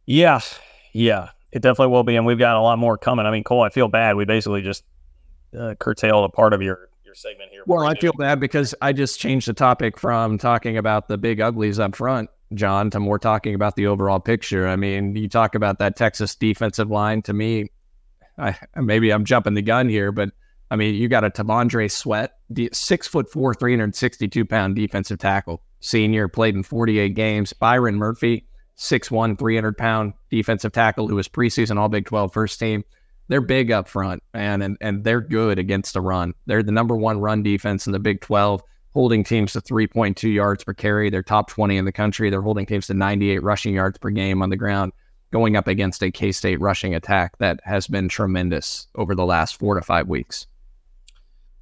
[0.06, 0.40] Yeah,
[0.94, 2.16] yeah, it definitely will be.
[2.16, 3.26] And we've got a lot more coming.
[3.26, 4.16] I mean, Cole, I feel bad.
[4.16, 4.84] We basically just
[5.58, 7.64] uh, curtailed a part of your, your segment here.
[7.66, 11.42] Well, I feel bad because I just changed the topic from talking about the big
[11.42, 14.68] uglies up front John, to more talking about the overall picture.
[14.68, 17.22] I mean, you talk about that Texas defensive line.
[17.24, 17.70] To me,
[18.38, 20.30] I, maybe I'm jumping the gun here, but
[20.70, 22.34] I mean, you got a T'Vondre Sweat,
[22.74, 27.54] six foot four, 362 pound defensive tackle, senior, played in 48 games.
[27.54, 28.46] Byron Murphy,
[28.78, 32.84] 6'1, 300 pound defensive tackle who was preseason All Big 12 first team.
[33.30, 36.34] They're big up front, man, and, and they're good against the run.
[36.46, 38.62] They're the number one run defense in the Big 12,
[38.94, 41.10] holding teams to 3.2 yards per carry.
[41.10, 42.30] They're top 20 in the country.
[42.30, 44.94] They're holding teams to 98 rushing yards per game on the ground.
[45.32, 49.58] Going up against a K State rushing attack that has been tremendous over the last
[49.58, 50.48] four to five weeks.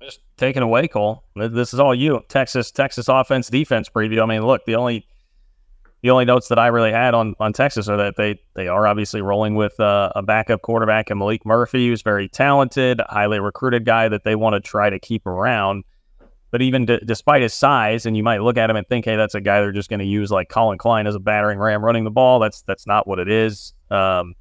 [0.02, 1.24] Just taking away, Cole.
[1.36, 2.24] This is all you.
[2.28, 4.22] Texas, Texas offense, defense preview.
[4.22, 5.08] I mean, look, the only
[6.04, 8.86] the only notes that I really had on on Texas are that they they are
[8.86, 13.84] obviously rolling with uh, a backup quarterback and Maalik Murphy, who's very talented, highly recruited
[13.86, 15.84] guy that they want to try to keep around.
[16.56, 19.18] But even d- despite his size, and you might look at him and think, hey,
[19.18, 21.84] that's a guy they're just going to use like Collin Klein as a battering ram
[21.84, 22.40] running the ball.
[22.40, 23.74] That's that's not what it is.
[23.92, 24.36] Um,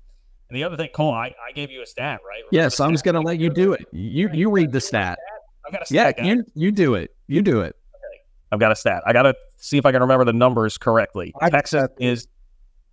[0.48, 2.36] and the other thing, Cole, I, I gave you a stat, right?
[2.36, 3.84] Remember yes, I was going to let you do it.
[3.90, 5.18] You you read the stat.
[5.66, 6.14] I've got a stat.
[6.18, 7.12] Yeah, you you do it.
[7.26, 7.74] You do it.
[7.96, 8.22] Okay.
[8.52, 9.02] I've got a stat.
[9.04, 11.34] I got to see if I can remember the numbers correctly.
[11.40, 12.28] I Texas is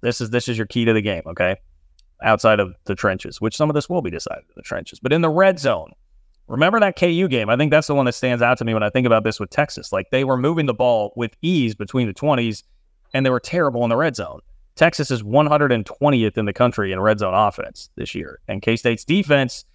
[0.02, 1.22] this is this is your key to the game.
[1.28, 1.58] Okay,
[2.24, 5.14] outside of the trenches, which some of this will be decided in the trenches, but
[5.14, 5.92] in the red zone,
[6.48, 7.50] Remember that KU game?
[7.50, 9.40] I think that's the one that stands out to me when I think about this
[9.40, 9.92] with Texas.
[9.92, 12.64] Like they were moving the ball with ease between the 20s
[13.14, 14.42] and they were terrible in the red zone.
[14.76, 18.40] Texas is 120th in the country in red zone offense this year.
[18.48, 19.66] And K State's defense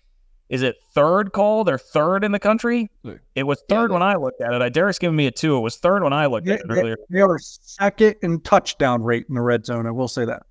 [0.48, 1.64] is it third call?
[1.64, 2.88] They're third in the country.
[3.34, 4.62] It was third yeah, when I looked at it.
[4.62, 5.56] I Derek's giving me a two.
[5.56, 6.96] It was third when I looked at it earlier.
[7.10, 9.86] They are second in touchdown rate in the red zone.
[9.86, 10.44] I will say that.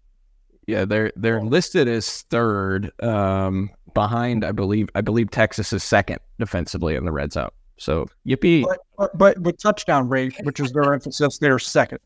[0.68, 2.92] Yeah, they're they're listed as third.
[3.02, 4.90] Um, behind, I believe.
[4.94, 7.50] I believe Texas is second defensively in the red zone.
[7.78, 8.64] So yippee!
[8.64, 12.00] But but, but with touchdown rate, which is their emphasis, they're second.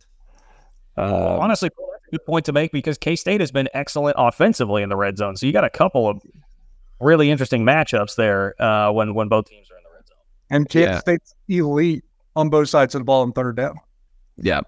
[0.97, 1.69] Uh, Honestly,
[2.11, 5.35] good point to make because K State has been excellent offensively in the red zone.
[5.35, 6.21] So you got a couple of
[7.01, 10.17] really interesting matchups there uh, when when both teams are in the red zone.
[10.49, 10.99] And K yeah.
[10.99, 13.75] State's elite on both sides of the ball in third down.
[14.37, 14.61] Yeah,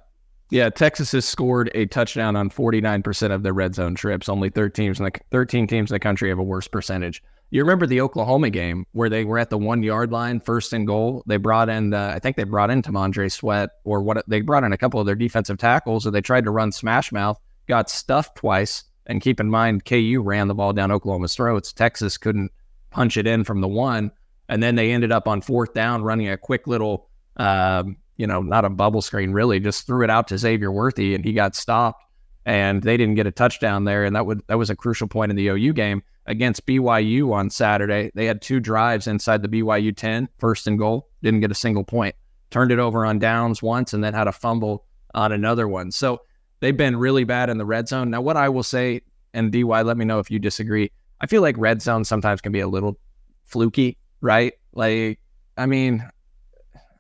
[0.51, 4.27] yeah, Texas has scored a touchdown on 49% of their red zone trips.
[4.27, 7.23] Only 13 teams in the 13 teams in the country have a worse percentage.
[7.51, 10.85] You remember the Oklahoma game where they were at the one yard line, first and
[10.85, 11.23] goal.
[11.25, 14.23] They brought in, uh, I think they brought in T'Vondre Sweat or what?
[14.27, 17.13] They brought in a couple of their defensive tackles, and they tried to run smash
[17.13, 18.83] mouth, got stuffed twice.
[19.05, 21.71] And keep in mind, KU ran the ball down Oklahoma's throats.
[21.73, 22.51] Texas couldn't
[22.89, 24.11] punch it in from the one,
[24.49, 28.43] and then they ended up on fourth down running a quick little um, you know,
[28.43, 31.55] not a bubble screen really, just threw it out to Xavier Worthy and he got
[31.55, 32.05] stopped
[32.45, 34.05] and they didn't get a touchdown there.
[34.05, 37.49] And that would that was a crucial point in the OU game against BYU on
[37.49, 38.11] Saturday.
[38.13, 41.83] They had two drives inside the BYU 10, first and goal, didn't get a single
[41.83, 42.13] point.
[42.51, 45.89] Turned it over on downs once and then had a fumble on another one.
[45.89, 46.21] So
[46.59, 48.11] they've been really bad in the red zone.
[48.11, 49.01] Now, what I will say,
[49.33, 50.91] and DY, let me know if you disagree.
[51.21, 52.99] I feel like red zone sometimes can be a little
[53.45, 54.53] fluky, right?
[54.73, 55.19] Like,
[55.57, 56.07] I mean,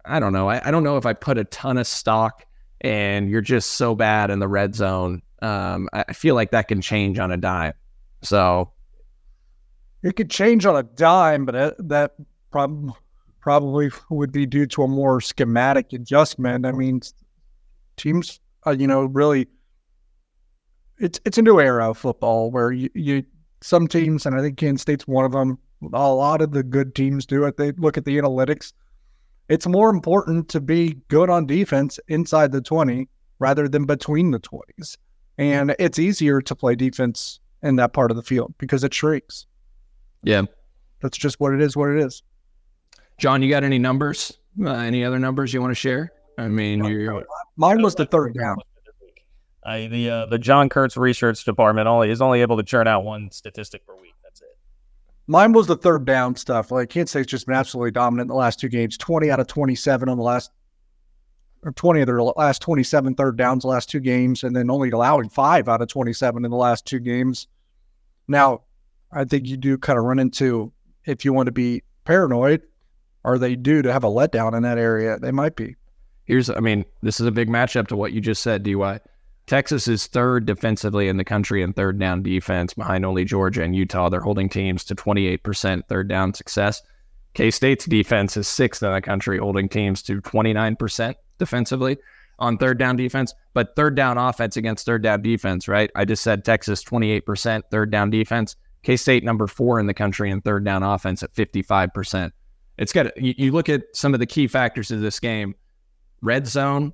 [0.05, 0.49] I don't know.
[0.49, 2.45] I, I don't know if I put a ton of stock
[2.81, 5.21] and you're just so bad in the red zone.
[5.41, 7.73] Um, I feel like that can change on a dime.
[8.21, 8.71] So
[10.03, 12.15] it could change on a dime, but that
[12.51, 12.95] prob-
[13.39, 16.65] probably would be due to a more schematic adjustment.
[16.65, 17.01] I mean,
[17.97, 19.47] teams, uh, you know, really,
[20.99, 23.23] it's it's a new era of football where you, you
[23.61, 25.57] some teams, and I think Kansas State's one of them.
[25.93, 27.57] A lot of the good teams do it.
[27.57, 28.73] They look at the analytics
[29.51, 34.39] it's more important to be good on defense inside the 20 rather than between the
[34.39, 34.95] 20s.
[35.37, 39.47] And it's easier to play defense in that part of the field because it shrinks.
[40.23, 40.43] Yeah.
[41.01, 42.23] That's just what it is, what it is.
[43.17, 44.37] John, you got any numbers?
[44.57, 46.13] Uh, any other numbers you want to share?
[46.37, 47.21] I mean, you
[47.57, 48.55] mine was the third down.
[49.65, 53.03] I, the uh, the John Kurtz research department only is only able to churn out
[53.03, 54.15] one statistic per week.
[55.31, 56.71] Mine was the third down stuff.
[56.71, 58.97] Like Kansas State's just been absolutely dominant in the last two games.
[58.97, 60.51] Twenty out of twenty-seven on the last,
[61.63, 64.89] or twenty of their last 27 third downs the last two games, and then only
[64.89, 67.47] allowing five out of twenty-seven in the last two games.
[68.27, 68.63] Now,
[69.09, 70.73] I think you do kind of run into
[71.05, 72.63] if you want to be paranoid,
[73.23, 75.17] are they due to have a letdown in that area?
[75.17, 75.77] They might be.
[76.25, 78.99] Here's, I mean, this is a big matchup to what you just said, DY.
[79.51, 83.75] Texas is third defensively in the country in third down defense behind only Georgia and
[83.75, 84.07] Utah.
[84.07, 86.81] They're holding teams to 28% third down success.
[87.33, 91.97] K State's defense is sixth in the country, holding teams to 29% defensively
[92.39, 93.33] on third down defense.
[93.53, 95.91] But third down offense against third down defense, right?
[95.97, 98.55] I just said Texas 28% third down defense.
[98.83, 102.31] K State number four in the country in third down offense at 55%.
[102.77, 105.55] It's got you, you look at some of the key factors of this game
[106.21, 106.93] red zone,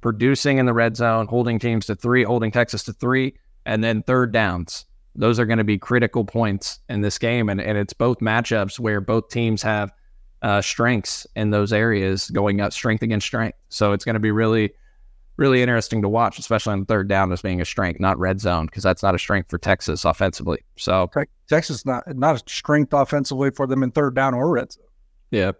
[0.00, 3.34] producing in the red zone, holding teams to three, holding Texas to three,
[3.66, 4.84] and then third downs.
[5.14, 7.48] Those are going to be critical points in this game.
[7.48, 9.92] And, and it's both matchups where both teams have
[10.42, 13.58] uh, strengths in those areas going up strength against strength.
[13.68, 14.72] So it's going to be really,
[15.36, 18.66] really interesting to watch, especially on third down as being a strength, not red zone,
[18.66, 20.60] because that's not a strength for Texas offensively.
[20.76, 21.10] So
[21.48, 24.84] Texas not not a strength offensively for them in third down or red zone.
[25.32, 25.52] Yeah.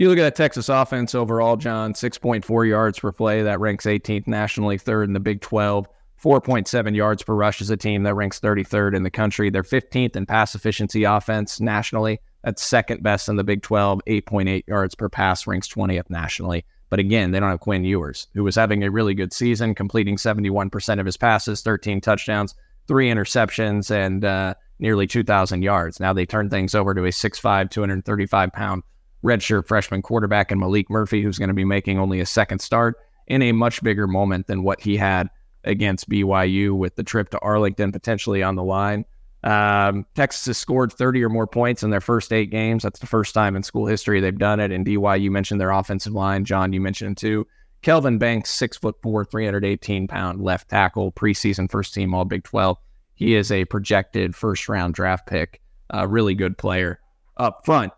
[0.00, 3.42] You look at that Texas offense overall, John, 6.4 yards per play.
[3.42, 5.86] That ranks 18th nationally, third in the Big 12.
[6.24, 9.50] 4.7 yards per rush is a team that ranks 33rd in the country.
[9.50, 12.18] They're 15th in pass efficiency offense nationally.
[12.42, 14.00] That's second best in the Big 12.
[14.06, 16.64] 8.8 yards per pass ranks 20th nationally.
[16.88, 20.16] But again, they don't have Quinn Ewers, who was having a really good season, completing
[20.16, 22.54] 71% of his passes, 13 touchdowns,
[22.88, 26.00] three interceptions, and uh, nearly 2,000 yards.
[26.00, 28.82] Now they turn things over to a 6'5, 235 pound
[29.24, 32.96] redshirt freshman quarterback and Maalik Murphy, who's going to be making only a second start
[33.26, 35.28] in a much bigger moment than what he had
[35.64, 39.04] against BYU with the trip to Arlington potentially on the line.
[39.42, 42.82] Um, Texas has scored 30 or more points in their first eight games.
[42.82, 44.70] That's the first time in school history they've done it.
[44.70, 46.44] And DY, you mentioned their offensive line.
[46.44, 47.46] John, you mentioned too.
[47.82, 52.76] Kelvin Banks, six foot four, 318 pound left tackle, preseason first team All Big 12.
[53.14, 57.00] He is a projected first round draft pick, a really good player
[57.38, 57.92] up front.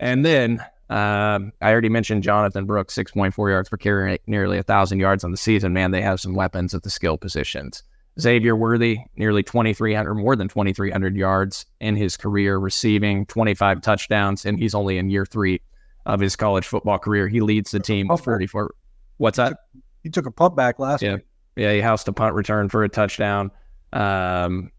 [0.00, 5.24] And then um, I already mentioned Jonathan Brooks, 6.4 yards per carry, nearly 1,000 yards
[5.24, 5.72] on the season.
[5.72, 7.82] Man, they have some weapons at the skill positions.
[8.20, 14.58] Xavier Worthy, nearly 2,300, more than 2,300 yards in his career, receiving 25 touchdowns, and
[14.58, 15.60] he's only in year three
[16.06, 17.26] of his college football career.
[17.28, 18.72] He leads the team with 44.
[19.16, 19.56] What's that?
[20.02, 21.14] He took a punt back last yeah.
[21.14, 21.24] week.
[21.56, 23.50] Yeah, he housed a punt return for a touchdown.
[23.92, 24.70] Um,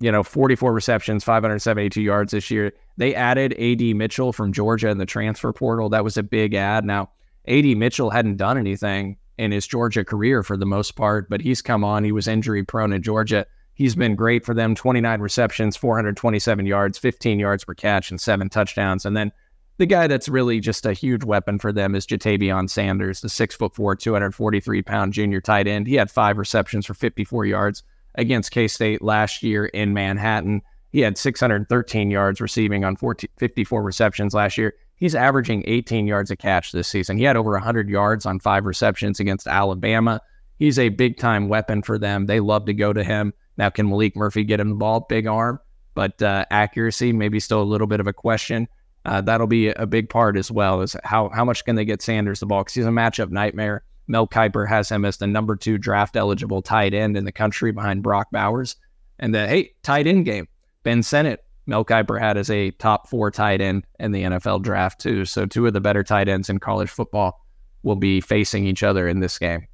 [0.00, 2.72] you know, 44 receptions, 572 yards this year.
[2.96, 5.90] They added AD Mitchell from Georgia in the transfer portal.
[5.90, 6.84] That was a big ad.
[6.84, 7.10] Now,
[7.46, 11.62] AD Mitchell hadn't done anything in his Georgia career for the most part, but he's
[11.62, 12.04] come on.
[12.04, 13.46] He was injury prone in Georgia.
[13.74, 18.48] He's been great for them 29 receptions, 427 yards, 15 yards per catch, and seven
[18.48, 19.04] touchdowns.
[19.04, 19.32] And then
[19.78, 23.54] the guy that's really just a huge weapon for them is Ja'Tavion Sanders, the six
[23.54, 25.86] foot four, 243 pound junior tight end.
[25.86, 27.82] He had five receptions for 54 yards
[28.14, 30.62] against K State last year in Manhattan.
[30.90, 34.74] He had 613 yards receiving on 14, 54 receptions last year.
[34.96, 37.16] He's averaging 18 yards a catch this season.
[37.16, 40.20] He had over 100 yards on five receptions against Alabama.
[40.58, 42.26] He's a big time weapon for them.
[42.26, 43.32] They love to go to him.
[43.56, 45.06] Now, can Maalik Murphy get him the ball?
[45.08, 45.58] Big arm,
[45.94, 48.68] but uh, accuracy maybe still a little bit of a question.
[49.06, 50.82] Uh, that'll be a big part as well.
[50.82, 52.62] Is how how much can they get Sanders the ball?
[52.62, 53.84] Because he's a matchup nightmare.
[54.10, 57.70] Mel Kiper has him as the number two draft eligible tight end in the country
[57.70, 58.74] behind Brock Bowers.
[59.20, 60.48] And the hey, tight end game.
[60.82, 65.00] Ben Sinnott, Mel Kiper had as a top four tight end in the NFL draft
[65.00, 65.24] too.
[65.24, 67.46] So two of the better tight ends in college football
[67.84, 69.68] will be facing each other in this game.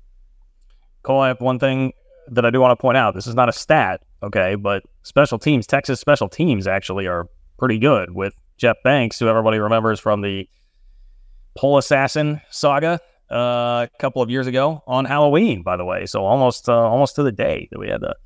[1.02, 1.94] Cole, I have one thing
[2.28, 3.14] that I do want to point out.
[3.14, 7.26] This is not a stat, okay, but special teams, Texas special teams actually are
[7.58, 10.46] pretty good with Jeff Banks, who everybody remembers from the
[11.56, 16.06] Pole Assassin saga uh, a couple of years ago on Halloween, by the way.
[16.06, 18.16] So almost uh, almost to the day that we had the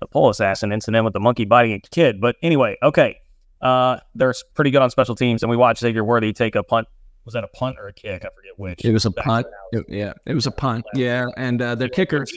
[0.00, 2.20] the pole assassin incident with the monkey biting a kid.
[2.20, 3.18] But anyway, okay,
[3.62, 6.88] uh, they're pretty good on special teams, and we watched Xavier Worthy take a punt.
[7.24, 8.22] Was that a punt or a kick?
[8.24, 8.84] I forget which.
[8.84, 9.46] It was a punt.
[9.72, 10.84] It, yeah, it was a punt.
[10.94, 12.32] Yeah, and uh, their kickers.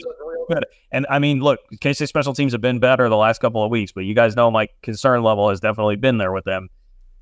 [0.92, 3.70] And I mean, look, K State special teams have been better the last couple of
[3.70, 6.70] weeks, but you guys know my concern level has definitely been there with them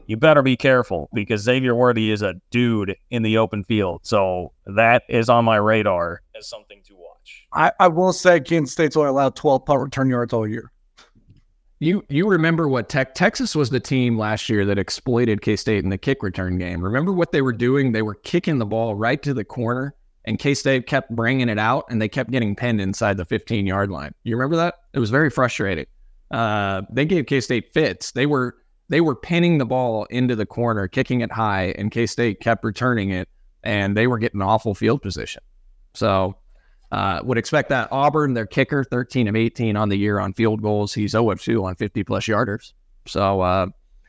[0.06, 4.00] you better be careful because Xavier Worthy is a dude in the open field.
[4.04, 7.46] So that is on my radar as something to watch.
[7.52, 10.70] I, I will say Kansas State's only allowed 12 punt return yards all year.
[11.78, 15.84] You you remember what Tech Texas was the team last year that exploited K State
[15.84, 16.82] in the kick return game.
[16.82, 17.92] Remember what they were doing?
[17.92, 21.58] They were kicking the ball right to the corner, and K State kept bringing it
[21.58, 24.14] out, and they kept getting pinned inside the 15 yard line.
[24.24, 24.76] You remember that?
[24.94, 25.84] It was very frustrating.
[26.30, 28.12] Uh, they gave K State fits.
[28.12, 28.56] They were
[28.88, 32.64] they were pinning the ball into the corner, kicking it high, and K State kept
[32.64, 33.28] returning it,
[33.62, 35.42] and they were getting awful field position.
[35.94, 36.36] So,
[36.92, 40.62] uh, would expect that Auburn, their kicker, 13 of 18 on the year on field
[40.62, 40.94] goals.
[40.94, 42.72] He's 0 of 2 on 50 plus yarders.
[43.06, 43.66] So, uh,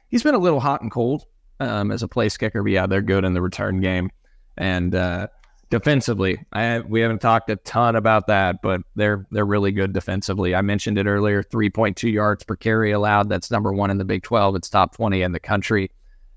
[0.10, 1.26] he's been a little hot and cold
[1.60, 4.12] um, as a place kicker, but yeah, they're good in the return game.
[4.58, 5.28] And uh,
[5.70, 10.56] defensively, I, we haven't talked a ton about that, but they're they're really good defensively.
[10.56, 13.30] I mentioned it earlier: 3.2 yards per carry allowed.
[13.30, 14.56] That's number one in the Big 12.
[14.56, 15.92] It's top 20 in the country.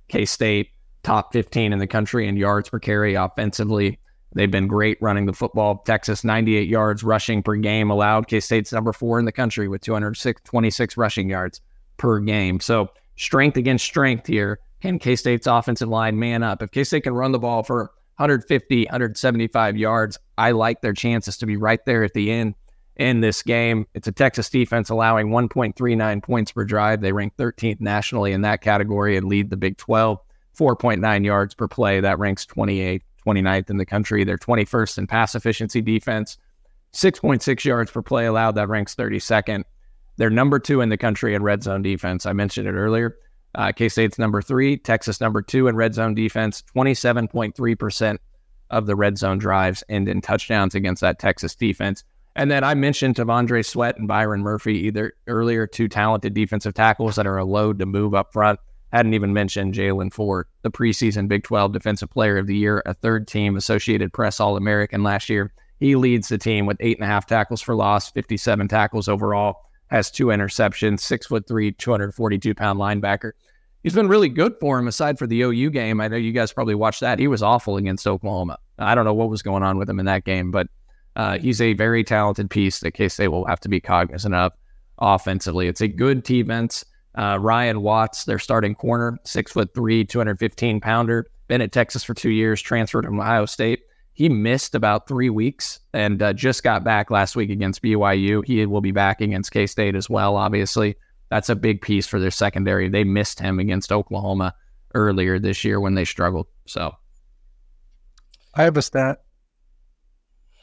[0.08, 0.70] K State
[1.02, 3.98] top 15 in the country in yards per carry offensively.
[4.32, 5.78] They've been great running the football.
[5.78, 8.28] Texas 98 yards rushing per game allowed.
[8.28, 11.60] K State's number four in the country with 206 26 rushing yards
[11.96, 12.60] per game.
[12.60, 14.60] So strength against strength here.
[14.80, 16.62] Can K State's offensive line man up?
[16.62, 17.90] If K State can run the ball for
[18.20, 20.18] 150, 175 yards.
[20.36, 22.54] I like their chances to be right there at the end
[22.96, 23.86] in this game.
[23.94, 27.00] It's a Texas defense allowing 1.39 points per drive.
[27.00, 30.20] They rank 13th nationally in that category and lead the Big 12.
[30.58, 32.00] 4.9 yards per play.
[32.00, 34.24] That ranks 28th, 29th in the country.
[34.24, 36.36] They're 21st in pass efficiency defense.
[36.92, 38.56] 6.6 yards per play allowed.
[38.56, 39.64] That ranks 32nd.
[40.16, 42.26] They're number two in the country in red zone defense.
[42.26, 43.16] I mentioned it earlier.
[43.54, 46.62] Uh, K State's number three, Texas number two in red zone defense.
[46.76, 48.18] 27.3%
[48.70, 52.04] of the red zone drives end in touchdowns against that Texas defense.
[52.36, 57.16] And then I mentioned T'Vondre Sweat and Byron Murphy either earlier, two talented defensive tackles
[57.16, 58.60] that are a load to move up front.
[58.92, 62.94] Hadn't even mentioned Jaylan Ford, the preseason Big 12 Defensive Player of the Year, a
[62.94, 65.52] third team Associated Press All American last year.
[65.78, 69.56] He leads the team with eight and a half tackles for loss, 57 tackles overall,
[69.90, 73.32] has two interceptions, six foot three, 242 pound linebacker.
[73.82, 76.00] He's been really good for him aside for the OU game.
[76.00, 77.18] I know you guys probably watched that.
[77.18, 78.58] He was awful against Oklahoma.
[78.78, 80.68] I don't know what was going on with him in that game, but
[81.16, 84.52] uh, he's a very talented piece that K State will have to be cognizant of
[84.98, 85.66] offensively.
[85.66, 86.84] It's a good defense.
[87.16, 92.14] Uh, Ryan Watts, their starting corner, six foot three, 215 pounder, been at Texas for
[92.14, 93.80] two years, transferred from Ohio State.
[94.20, 98.44] He missed about three weeks and uh, just got back last week against BYU.
[98.44, 100.96] He will be back against K State as well, obviously.
[101.30, 102.90] That's a big piece for their secondary.
[102.90, 104.54] They missed him against Oklahoma
[104.94, 106.48] earlier this year when they struggled.
[106.66, 106.94] So
[108.54, 109.22] I have a stat.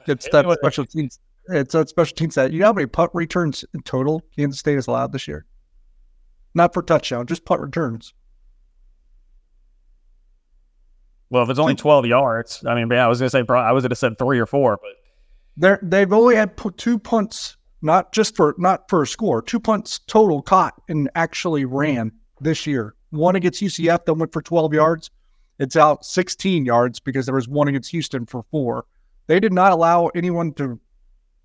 [0.06, 1.18] It's that special teams.
[1.48, 2.52] It's a special teams stat.
[2.54, 5.48] You know how many punt returns in total Kansas State has allowed this year?
[6.54, 8.14] Not for touchdown, just punt returns.
[11.30, 13.72] Well, if it's only 12 yards, I mean, yeah, I was going to say, I
[13.72, 14.92] was going to say three or four, but
[15.58, 20.00] they're, they've only had two punts, not just for not for a score, two punts
[20.00, 22.96] total caught and actually ran this year.
[23.10, 25.12] One against UCF that went for 12 yards.
[25.60, 28.86] It's out 16 yards because there was one against Houston for four.
[29.26, 30.80] They did not allow anyone to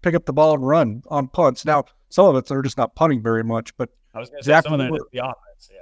[0.03, 1.64] pick up the ball and run on punts.
[1.64, 4.61] Now, some of it they're just not punting very much, but I was to say
[4.62, 5.70] some of that is the offense.
[5.70, 5.78] Yeah.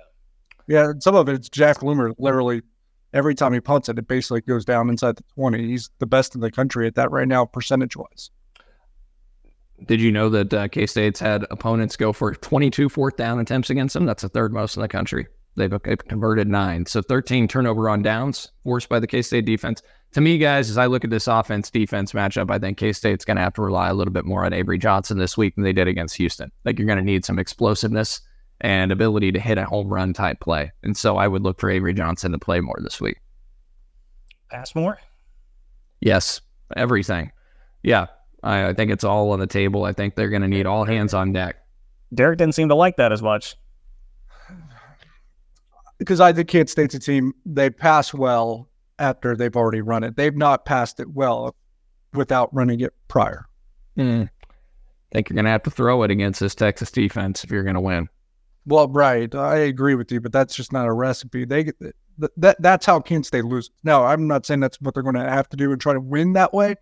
[0.69, 2.63] Yeah, some of it's Jack Loomer literally
[3.13, 5.67] every time he punts it, it basically goes down inside the 20.
[5.67, 8.31] He's the best in the country at that right now, percentage wise.
[9.87, 13.71] Did you know that uh, K State's had opponents go for 22 fourth down attempts
[13.71, 14.05] against them?
[14.05, 15.27] That's the third most in the country.
[15.57, 16.87] They've, they've converted nine.
[16.87, 19.83] So 13 turnover on downs forced by the K State defense.
[20.13, 23.25] To me, guys, as I look at this offense defense matchup, I think K State's
[23.25, 25.65] going to have to rely a little bit more on Avery Johnson this week than
[25.65, 26.51] they did against Houston.
[26.65, 28.21] Like you're going to need some explosiveness
[28.61, 30.73] and ability to hit a home run type play.
[30.83, 33.19] And so I would look for Avery Johnson to play more this week.
[34.51, 34.99] Pass more?
[36.01, 36.41] Yes,
[36.77, 37.31] everything.
[37.83, 38.07] Yeah,
[38.43, 39.85] I, I think it's all on the table.
[39.85, 41.57] I think they're going to need all hands on deck.
[42.13, 43.57] Derek didn't seem to like that as much.
[45.99, 50.17] Because I think Kansas State's a team, they pass well after they've already run it.
[50.17, 51.55] They've not passed it well
[52.15, 53.47] without running it prior.
[53.99, 54.25] Mm.
[54.25, 57.65] I think you're going to have to throw it against this Texas defense if you're
[57.65, 58.09] going to win.
[58.67, 61.45] Well, right, I agree with you, but that's just not a recipe.
[61.45, 61.73] They
[62.37, 63.71] that that's how Kansas State loses.
[63.83, 66.01] Now, I'm not saying that's what they're going to have to do and try to
[66.01, 66.75] win that way,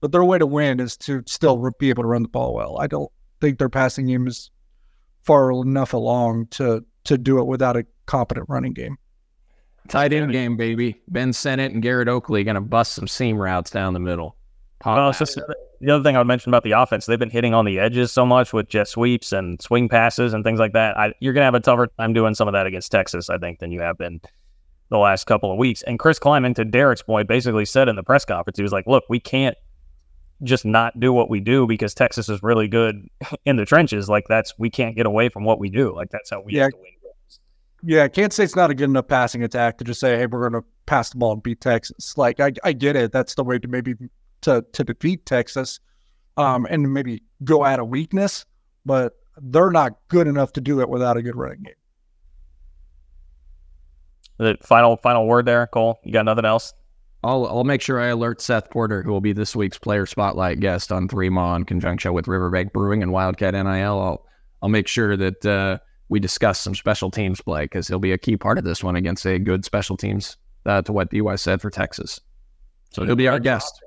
[0.00, 2.78] but their way to win is to still be able to run the ball well.
[2.78, 3.10] I don't
[3.40, 4.50] think their passing game is
[5.22, 8.98] far enough along to to do it without a competent running game.
[9.88, 11.00] Tight end game, baby.
[11.08, 14.36] Ben Sinnott and Garrett Oakley going to bust some seam routes down the middle.
[14.84, 15.38] Well, just,
[15.80, 18.12] the other thing I would mention about the offense, they've been hitting on the edges
[18.12, 20.96] so much with jet sweeps and swing passes and things like that.
[20.96, 23.38] I, you're going to have a tougher time doing some of that against Texas, I
[23.38, 24.20] think, than you have been
[24.90, 25.82] the last couple of weeks.
[25.82, 28.86] And Chris Klieman, to Derek's point, basically said in the press conference, he was like,
[28.86, 29.56] look, we can't
[30.44, 33.08] just not do what we do because Texas is really good
[33.44, 34.08] in the trenches.
[34.08, 35.94] Like, that's, we can't get away from what we do.
[35.94, 36.68] Like, that's how we yeah.
[36.72, 36.92] win.
[37.84, 40.16] Yeah, Kansas State's not say it's not a good enough passing attack to just say,
[40.16, 43.10] "Hey, we're going to pass the ball and beat Texas." Like, I, I get it.
[43.10, 43.96] That's the way to maybe
[44.42, 45.80] to to defeat Texas,
[46.36, 48.44] um, and maybe go at a weakness,
[48.84, 51.74] but they're not good enough to do it without a good running game.
[54.38, 56.00] The final final word there, Cole.
[56.04, 56.72] You got nothing else?
[57.24, 60.60] I'll I'll make sure I alert Seth Porter, who will be this week's player spotlight
[60.60, 63.66] guest on Three Ma in conjunction with Riverbank Brewing and Wildcat NIL.
[63.66, 64.26] I'll
[64.62, 65.78] I'll make sure that uh,
[66.08, 68.96] we discuss some special teams play because he'll be a key part of this one
[68.96, 70.36] against a good special teams.
[70.64, 72.20] Uh, to what DY said for Texas,
[72.90, 73.82] so he'll be our guest.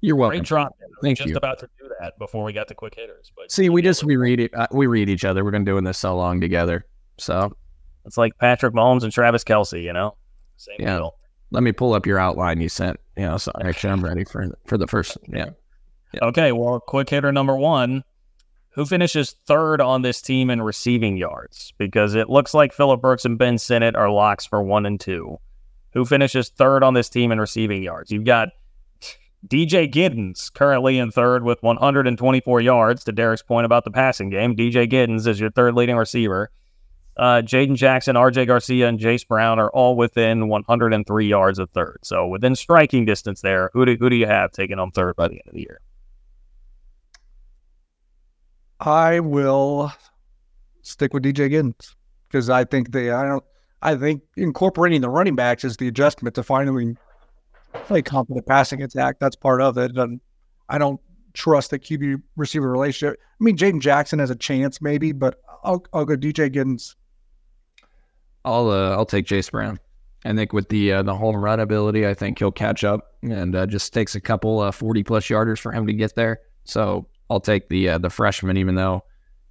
[0.00, 0.38] You're welcome.
[0.38, 0.76] Great drop.
[1.02, 1.36] Thank just you.
[1.36, 3.32] about to do that before we got to quick hitters.
[3.36, 4.54] But see, we just we read it.
[4.54, 5.44] Uh, we read each other.
[5.44, 6.86] We've been doing this so long together.
[7.18, 7.54] So
[8.04, 9.82] it's like Patrick Mahomes and Travis Kelce.
[9.82, 10.16] You know,
[10.56, 10.96] same yeah.
[10.96, 11.16] deal.
[11.50, 12.98] Let me pull up your outline you sent.
[13.16, 15.18] You know, so actually, I'm ready for for the first.
[15.28, 15.50] Yeah.
[16.12, 16.24] yeah.
[16.24, 16.52] Okay.
[16.52, 18.04] Well, quick hitter number one
[18.70, 21.72] who finishes third on this team in receiving yards?
[21.76, 25.38] Because it looks like Phillip Brooks and Ben Sinnott are locks for one and two.
[25.92, 28.12] Who finishes third on this team in receiving yards?
[28.12, 28.50] You've got
[29.46, 33.04] DJ Giddens currently in third with 124 yards.
[33.04, 36.50] To Derek's point about the passing game, DJ Giddens is your third leading receiver.
[37.16, 41.98] Uh, Jaden Jackson, RJ Garcia, and Jayce Brown are all within 103 yards of third.
[42.02, 43.70] So within striking distance there.
[43.72, 45.80] Who do, who do you have taking on third by the end of the year?
[48.80, 49.92] I will
[50.82, 51.94] stick with DJ Giddens
[52.28, 53.44] because I think they I don't
[53.82, 56.96] I think incorporating the running backs is the adjustment to finally
[57.72, 59.16] play competent passing attack.
[59.18, 59.96] That's part of it.
[59.96, 60.20] And
[60.68, 61.00] I don't
[61.34, 63.18] trust the QB receiver relationship.
[63.20, 66.94] I mean, Jaden Jackson has a chance maybe, but I'll I'll go DJ Giddens.
[68.44, 69.78] I'll uh, I'll take Chase Brown.
[70.24, 73.54] I think with the uh, the home run ability, I think he'll catch up and
[73.54, 76.40] uh, just takes a couple uh, forty plus yarders for him to get there.
[76.64, 79.02] So I'll take the uh, the freshman, even though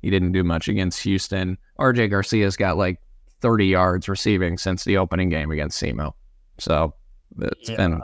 [0.01, 1.57] he didn't do much against Houston.
[1.80, 2.99] RJ Garcia's got like
[3.41, 6.13] thirty yards receiving since the opening game against SEMO.
[6.59, 6.93] So
[7.39, 7.77] it's Yeah.
[7.77, 8.01] been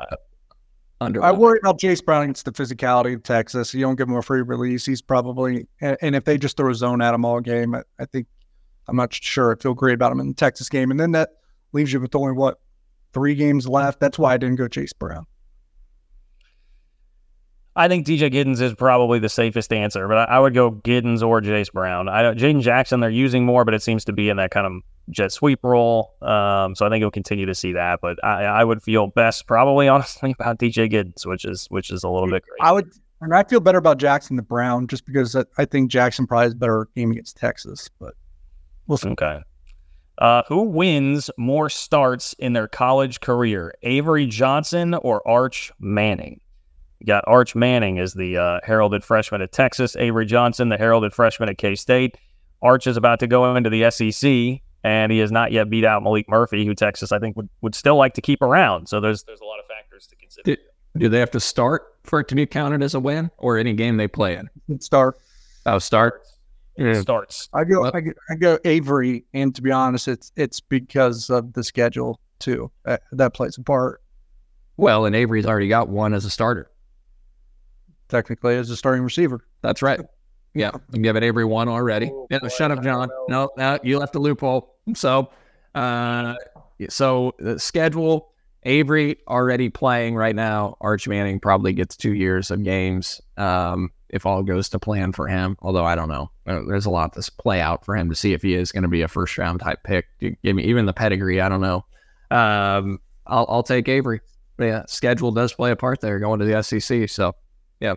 [1.01, 1.23] under.
[1.23, 3.73] I worry about Chase Brown against the physicality of Texas.
[3.73, 4.86] You don't give him a free release.
[4.86, 7.84] He's probably and, and if they just throw a zone at him all game, I,
[7.99, 8.28] I think
[8.88, 10.91] I'm not sure I feel great about him in the Texas game.
[10.91, 11.30] And then that
[11.73, 12.59] leaves you with only what
[13.13, 13.99] three games left.
[13.99, 15.26] That's why I didn't go Chase Brown.
[17.78, 21.21] I think DJ Giddens is probably the safest answer, but I, I would go Giddens
[21.21, 22.07] or Jayce Brown.
[22.07, 24.65] I don't, Jaden Jackson they're using more, but it seems to be in that kind
[24.65, 24.73] of
[25.10, 26.14] jet sweep role.
[26.22, 27.99] Um, so I think you'll continue to see that.
[28.01, 32.03] But I, I would feel best probably honestly about DJ Giddens, which is which is
[32.03, 32.68] a little bit great.
[32.68, 32.91] I would,
[33.22, 36.45] and I feel better about Jackson the Brown just because I, I think Jackson probably
[36.45, 37.89] has a better game against Texas.
[37.99, 38.14] But
[38.88, 39.10] we'll see.
[39.10, 39.41] Okay.
[40.18, 46.39] Uh, who wins more starts in their college career, Avery Johnson or Arch Manning?
[46.99, 51.14] You got Arch Manning as the uh, heralded freshman at Texas, Avery Johnson, the heralded
[51.14, 52.16] freshman at K State.
[52.62, 56.04] Arch is about to go into the SEC, and he has not yet beat out
[56.04, 58.88] Maalik Murphy, who Texas I think would, would still like to keep around.
[58.88, 60.44] So there's there's a lot of factors to consider.
[60.56, 60.60] Did-
[60.98, 63.74] Do they have to start for it to be counted as a win, or any
[63.74, 64.48] game they play in?
[64.70, 65.18] Good start.
[65.66, 66.22] Oh, start.
[66.78, 67.02] Yeah.
[67.02, 67.50] Starts.
[67.54, 71.52] I go, I go, I go Avery, and to be honest, it's it's because of
[71.54, 72.70] the schedule too.
[72.86, 74.02] Uh, that plays a part
[74.78, 76.70] Well, and Avery's already got one as a starter.
[78.10, 79.46] technically as a starting receiver.
[79.62, 80.00] That's right.
[80.54, 82.10] Yeah, I'm giving Avery one already.
[82.14, 83.10] Oh, Yeah, boy, shut up, John.
[83.28, 84.74] No, no, you left the loophole.
[84.94, 85.30] So,
[85.74, 86.36] uh,
[86.90, 88.32] so the schedule.
[88.68, 90.76] Avery already playing right now.
[90.82, 95.28] Arch Manning probably gets two years of games um, if all goes to plan for
[95.28, 95.56] him.
[95.62, 98.34] Although I don't know, Uh, there's a lot to play out for him to see
[98.34, 100.08] if he is going to be a first round type pick.
[100.20, 101.42] Give me even the pedigree.
[101.42, 101.86] I don't know.
[102.32, 104.22] Um, I'll, I'll take Avery.
[104.58, 107.08] But yeah, schedule does play a part there going to the SEC.
[107.08, 107.36] So,
[107.80, 107.96] yeah.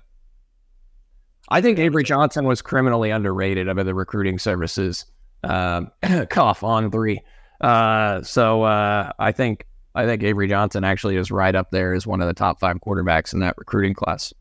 [1.48, 5.06] I think Avery Johnson was criminally underrated by the recruiting services.
[5.44, 5.90] Um,
[6.30, 7.20] cough on three.
[7.60, 12.06] Uh, so uh, I think I think Avery Johnson actually is right up there as
[12.06, 14.32] one of the top five quarterbacks in that recruiting class.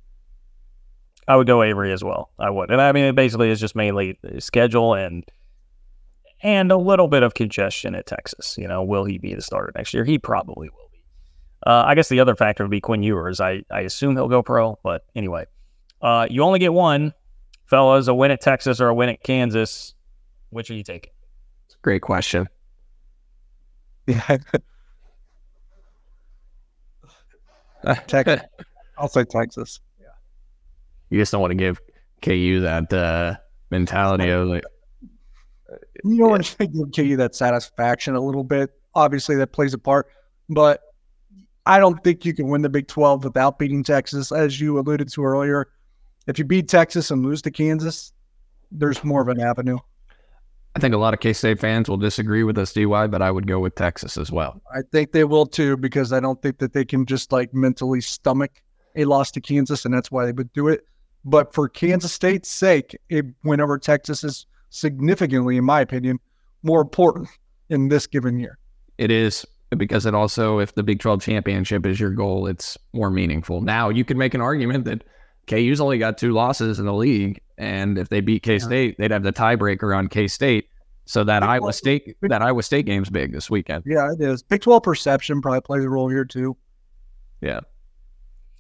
[1.28, 2.30] I would go Avery as well.
[2.40, 5.26] I would, and I mean, it basically is just mainly schedule and
[6.44, 8.58] and a little bit of congestion at Texas.
[8.58, 10.06] You know, will he be the starter next year?
[10.06, 11.04] He probably will be.
[11.66, 13.42] Uh, I guess the other factor would be Quinn Ewers.
[13.42, 15.46] I I assume he'll go pro, but anyway,
[16.02, 17.14] uh, you only get one,
[17.66, 18.08] fellas.
[18.08, 19.96] A win at Texas or a win at Kansas.
[20.58, 21.12] Which are you taking?
[21.68, 22.50] It's a great question.
[24.08, 24.38] Yeah,
[28.08, 28.42] Texas.
[28.98, 29.80] I'll say Texas.
[30.02, 30.08] Yeah.
[31.12, 31.80] You just don't want to give
[32.24, 33.36] KU that uh,
[33.70, 34.64] mentality of like,
[36.04, 38.72] You know, want to give KU that satisfaction a little bit.
[38.96, 40.08] Obviously, that plays a part,
[40.50, 40.82] but
[41.68, 45.08] I don't think you can win the Big 12 without beating Texas, as you alluded
[45.10, 45.68] to earlier.
[46.26, 48.12] If you beat Texas and lose to Kansas,
[48.72, 49.78] there's more of an avenue.
[50.78, 53.32] I think a lot of K State fans will disagree with us, DY, but I
[53.32, 54.62] would go with Texas as well.
[54.72, 58.00] I think they will too, because I don't think that they can just like mentally
[58.00, 58.62] stomach
[58.96, 60.82] a loss to Kansas, and that's why they would do it.
[61.26, 66.20] But for Kansas State's sake, it win over Texas is significantly, in my opinion,
[66.62, 67.28] more important
[67.70, 68.60] in this given year.
[69.00, 73.10] It is because it also, if the Big 12 championship is your goal, it's more
[73.10, 73.62] meaningful.
[73.62, 75.04] Now, you could make an argument that
[75.48, 79.12] KU's only got two losses in the league, and if they beat K State, they'd
[79.12, 80.70] have the tiebreaker on K State.
[81.06, 83.84] So that Big Iowa 12 State, that Iowa State game's big this weekend.
[83.86, 84.44] Yeah, it is.
[84.44, 86.58] Big 12 perception probably plays a role here too.
[87.40, 87.62] Yeah.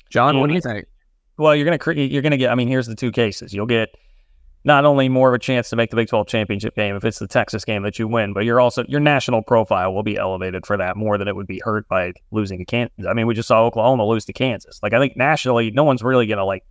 [0.10, 0.86] John, what do you think?
[1.38, 2.50] Well, you're gonna cre- you're gonna get.
[2.50, 3.54] I mean, here's the two cases.
[3.54, 3.90] You'll get
[4.64, 7.20] not only more of a chance to make the Big 12 championship game if it's
[7.20, 10.66] the Texas game that you win, but you're also your national profile will be elevated
[10.66, 13.06] for that more than it would be hurt by losing to Kansas.
[13.08, 14.80] I mean, we just saw Oklahoma lose to Kansas.
[14.82, 16.64] Like I think nationally, no one's really gonna like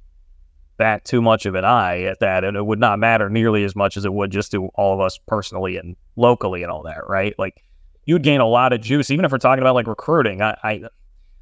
[0.77, 3.74] bat too much of an eye at that, and it would not matter nearly as
[3.74, 7.09] much as it would just to all of us personally and locally and all that,
[7.09, 7.35] right?
[7.39, 7.62] Like
[8.05, 10.43] you'd gain a lot of juice, even if we're talking about like recruiting.
[10.43, 10.83] I, I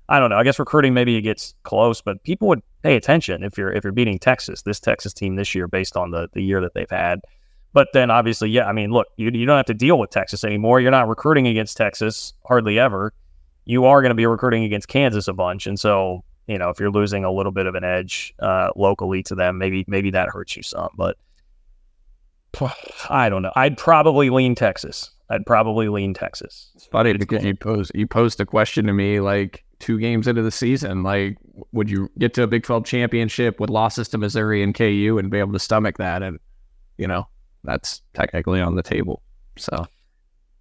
[0.09, 0.37] I don't know.
[0.37, 3.85] I guess recruiting maybe it gets close, but people would pay attention if you're if
[3.85, 6.91] you're beating Texas, this Texas team this year based on the the year that they've
[6.91, 7.21] had.
[7.73, 10.45] But then obviously, yeah, I mean, look, you you don't have to deal with Texas
[10.45, 10.81] anymore.
[10.81, 13.13] You're not recruiting against Texas hardly ever.
[13.65, 16.79] You are going to be recruiting against Kansas a bunch, and so you know if
[16.79, 20.29] you're losing a little bit of an edge uh, locally to them, maybe maybe that
[20.29, 20.91] hurts you some.
[20.97, 21.17] But
[23.11, 23.53] I don't know.
[23.57, 25.11] I'd probably lean Texas.
[25.31, 26.71] I'd probably lean Texas.
[26.75, 30.43] It's funny because you pose you posed a question to me like two games into
[30.43, 31.37] the season, like
[31.73, 35.31] would you get to a Big 12 championship with losses to Missouri and KU and
[35.31, 36.23] be able to stomach that?
[36.23, 36.39] And
[36.99, 37.27] you know
[37.65, 39.23] that's technically on the table.
[39.57, 39.87] So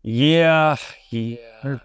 [0.04, 0.78] yeah,
[1.10, 1.80] yeah.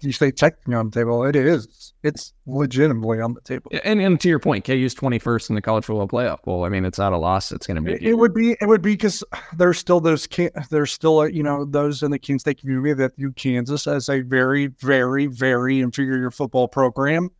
[0.00, 1.24] You say technically on the table.
[1.24, 1.92] It is.
[2.02, 3.70] It's legitimately on the table.
[3.84, 6.38] And, and to your point, KU's twenty first in the college football playoff.
[6.44, 7.52] Well, I mean, it's not a loss.
[7.52, 7.92] It's going to be.
[7.92, 8.56] It, it, would be.
[8.60, 9.22] It would be because
[9.56, 10.28] there's still those.
[10.70, 14.08] There's still uh, you know those in the Kansas State community that view Kansas as
[14.08, 17.30] a very, very, very inferior football program,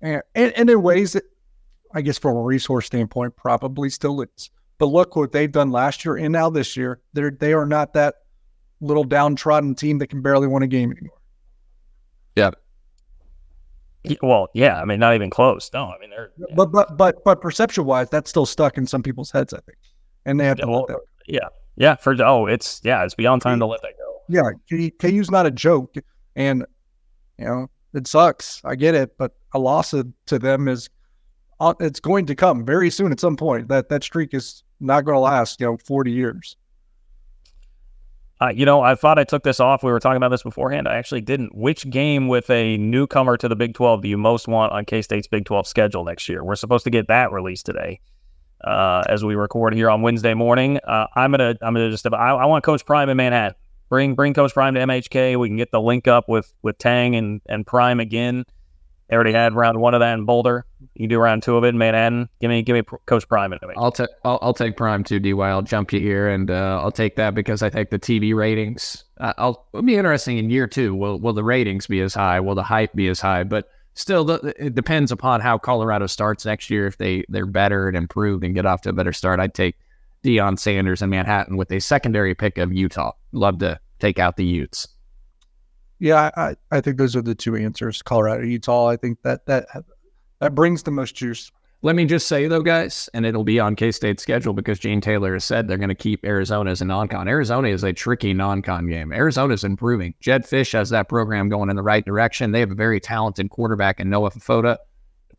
[0.00, 1.24] and and, and in ways that,
[1.94, 4.50] I guess, from a resource standpoint, probably still is.
[4.78, 7.00] But look what they've done last year and now this year.
[7.12, 8.14] They're they are not that
[8.80, 11.19] little downtrodden team that can barely win a game anymore.
[12.36, 12.50] Yeah.
[14.22, 14.80] Well, yeah.
[14.80, 15.70] I mean, not even close.
[15.72, 16.30] No, I mean they're.
[16.38, 16.54] Yeah.
[16.56, 19.52] But but but but perception wise, that's still stuck in some people's heads.
[19.52, 19.78] I think,
[20.24, 20.86] and they have to well,
[21.26, 21.96] Yeah, yeah.
[21.96, 24.22] For oh, it's yeah, it's beyond time to let that go.
[24.28, 25.96] Yeah, KU's not a joke,
[26.36, 26.64] and
[27.38, 28.62] you know it sucks.
[28.64, 30.88] I get it, but a loss to them is
[31.58, 33.68] uh, it's going to come very soon at some point.
[33.68, 36.56] That that streak is not going to last, you know, forty years.
[38.42, 39.82] Uh, you know, I thought I took this off.
[39.82, 40.88] We were talking about this beforehand.
[40.88, 41.54] I actually didn't.
[41.54, 45.02] Which game with a newcomer to the Big 12 do you most want on K
[45.02, 46.42] State's Big 12 schedule next year?
[46.42, 48.00] We're supposed to get that released today,
[48.64, 50.78] uh, as we record here on Wednesday morning.
[50.78, 53.56] Uh, I'm gonna, I'm gonna just, I, I, want Coach Prime in Manhattan.
[53.90, 55.38] Bring, bring Coach Prime to MHK.
[55.38, 58.44] We can get the link up with with Tang and and Prime again.
[59.10, 60.64] They already had round one of that in Boulder.
[60.94, 62.28] You do round two of it in Manhattan.
[62.40, 63.52] Give me, give me Coach Prime.
[63.76, 65.32] I'll take, I'll, I'll, take Prime too, Dy.
[65.32, 69.02] I'll jump you here, and uh, I'll take that because I think the TV ratings.
[69.18, 70.94] Uh, I'll it'll be interesting in year two.
[70.94, 72.38] Will will the ratings be as high?
[72.38, 73.42] Will the hype be as high?
[73.42, 76.86] But still, the, it depends upon how Colorado starts next year.
[76.86, 79.76] If they they're better and improved and get off to a better start, I'd take
[80.22, 83.12] Deion Sanders in Manhattan with a secondary pick of Utah.
[83.32, 84.86] Love to take out the Utes.
[86.00, 88.02] Yeah, I, I think those are the two answers.
[88.02, 88.88] Colorado, Utah.
[88.88, 89.66] I think that that
[90.40, 91.52] that brings the most juice.
[91.82, 95.00] Let me just say though, guys, and it'll be on K State's schedule because Gene
[95.00, 97.28] Taylor has said they're going to keep Arizona as a non-con.
[97.28, 99.12] Arizona is a tricky non-con game.
[99.12, 100.14] Arizona's improving.
[100.20, 102.52] Jedd Fisch has that program going in the right direction.
[102.52, 104.76] They have a very talented quarterback in Noah Fafota.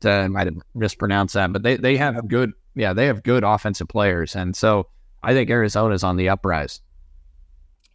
[0.04, 3.44] Uh, I might have mispronounced that, but they they have good, yeah, they have good
[3.44, 4.88] offensive players, and so
[5.22, 6.82] I think Arizona's on the uprise.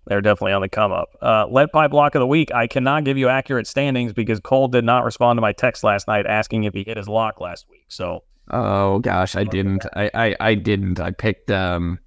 [0.07, 1.09] They're definitely on the come up.
[1.20, 2.54] Uh, lead pipe block of the week.
[2.54, 6.07] I cannot give you accurate standings because Cole did not respond to my text last
[6.07, 7.86] night asking if he hit his lock last week.
[7.88, 9.84] So, oh gosh, I didn't.
[9.96, 11.00] I, I, I didn't.
[11.00, 11.98] I picked um.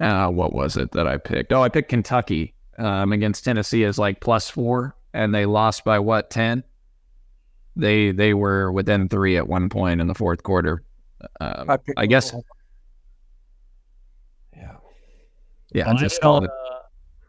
[0.00, 1.52] Uh, what was it that I picked?
[1.52, 6.00] Oh, I picked Kentucky um, against Tennessee as like plus four, and they lost by
[6.00, 6.64] what ten?
[7.76, 10.82] They they were within three at one point in the fourth quarter.
[11.40, 12.34] Um, I, I guess.
[15.74, 16.50] Yeah, well, just call it.
[16.50, 16.78] Uh,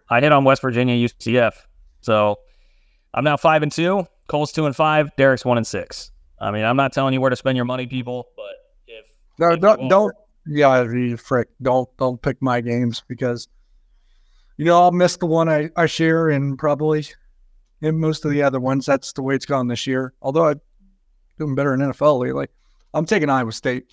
[0.10, 1.54] I hit on West Virginia UCF,
[2.02, 2.38] so
[3.14, 4.06] I'm now five and two.
[4.28, 5.16] Cole's two and five.
[5.16, 6.12] Derek's one and six.
[6.40, 8.56] I mean, I'm not telling you where to spend your money, people, but
[8.88, 9.06] if
[9.40, 10.16] no, if don't don't
[10.46, 13.48] yeah, frick, don't don't pick my games because
[14.58, 17.06] you know I'll miss the one I I share and probably
[17.82, 18.86] in most of the other ones.
[18.86, 20.14] That's the way it's gone this year.
[20.22, 20.62] Although I'm
[21.38, 22.48] doing better in NFL lately.
[22.94, 23.86] I'm taking Iowa State.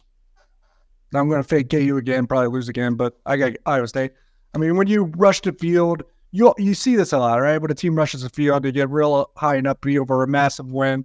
[1.14, 4.12] I'm going to fake KU again, probably lose again, but I got Iowa State.
[4.54, 7.58] I mean, when you rush the field, you you see this a lot, right?
[7.58, 10.70] When a team rushes the field, they get real high and upbeat over a massive
[10.70, 11.04] win,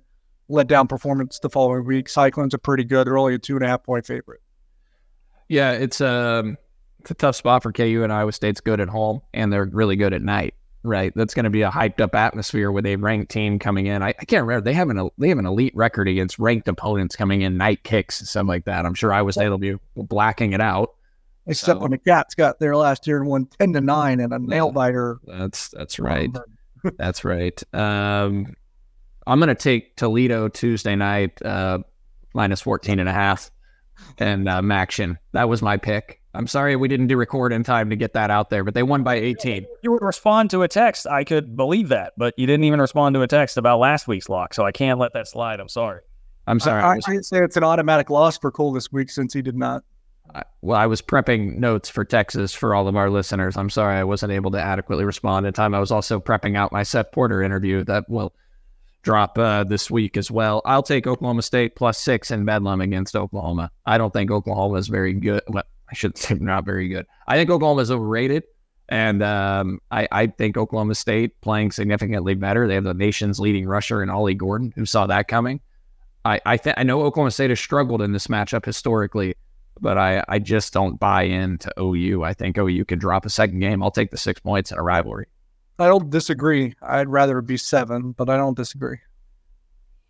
[0.49, 2.09] let down performance the following week.
[2.09, 3.07] Cyclones are pretty good.
[3.07, 4.41] They're only a two and a half point favorite.
[5.47, 6.57] Yeah, it's um
[6.99, 9.95] it's a tough spot for KU and Iowa State's good at home, and they're really
[9.95, 10.55] good at night.
[10.83, 14.03] Right, that's going to be a hyped up atmosphere with a ranked team coming in.
[14.03, 17.15] I, I can't remember they have an they have an elite record against ranked opponents
[17.15, 18.85] coming in night kicks and stuff like that.
[18.85, 20.93] I'm sure Iowa State will be blacking it out
[21.47, 24.33] except so, when the Cats got there last year and won ten to nine and
[24.33, 25.19] a nail biter.
[25.25, 26.29] That's that's right.
[26.97, 27.61] that's right.
[27.73, 28.55] Um,
[29.27, 31.79] I'm going to take Toledo Tuesday night uh,
[32.33, 33.49] minus 14 and a half
[34.17, 35.17] and uh, Maction.
[35.33, 36.21] That was my pick.
[36.33, 38.83] I'm sorry we didn't do record in time to get that out there, but they
[38.83, 39.65] won by 18.
[39.83, 41.07] You would respond to a text.
[41.07, 44.27] I could believe that, but you didn't even respond to a text about last week's
[44.27, 45.61] lock, so I can't let that slide.
[45.61, 46.01] I'm sorry.
[46.45, 46.83] I'm sorry.
[46.83, 49.55] I, I, I say it's an automatic loss for Cole this week since he did
[49.55, 49.83] not
[50.61, 53.55] well, I was prepping notes for Texas for all of our listeners.
[53.55, 55.75] I'm sorry I wasn't able to adequately respond in time.
[55.75, 58.33] I was also prepping out my Seth Porter interview that will
[59.03, 60.61] drop uh, this week as well.
[60.65, 63.71] I'll take Oklahoma State plus six in Bedlam against Oklahoma.
[63.85, 65.43] I don't think Oklahoma is very good.
[65.47, 67.05] Well, I should say not very good.
[67.27, 68.43] I think Oklahoma is overrated.
[68.87, 72.67] And um, I, I, think Oklahoma State playing significantly better.
[72.67, 75.59] They have the nation's leading rusher in Ollie Gordon, who saw that coming.
[76.23, 79.33] I I, th- I know Oklahoma State has struggled in this matchup historically,
[79.79, 82.23] but I, I just don't buy into OU.
[82.23, 83.83] I think OU can drop a second game.
[83.83, 85.27] I'll take the six points in a rivalry.
[85.77, 86.73] I don't disagree.
[86.81, 88.97] I'd rather it be seven, but I don't disagree.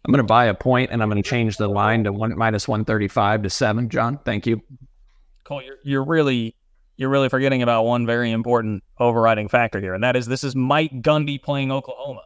[0.05, 2.38] I'm going to buy a point and I'm going to change the line to one
[2.38, 3.89] minus 135 to seven.
[3.89, 4.61] John, thank you.
[5.43, 6.55] Cole, you're, you're really
[6.97, 10.55] you're really forgetting about one very important overriding factor here, and that is this is
[10.55, 12.22] Mike Gundy playing Oklahoma.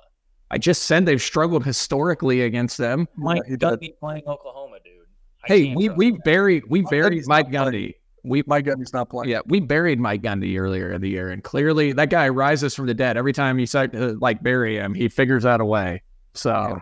[0.51, 3.07] I just said they've struggled historically against them.
[3.15, 3.61] Mike he did.
[3.61, 4.98] Gundy playing Oklahoma, dude.
[5.43, 7.95] I Hey, we we buried we buried Mike not Gundy.
[8.23, 9.29] We My Gundy's not playing.
[9.29, 12.85] yeah, we buried Mike Gundy earlier in the year, and clearly that guy rises from
[12.87, 14.93] the dead every time you start to like bury him.
[14.93, 16.01] He figures out a way.
[16.33, 16.81] So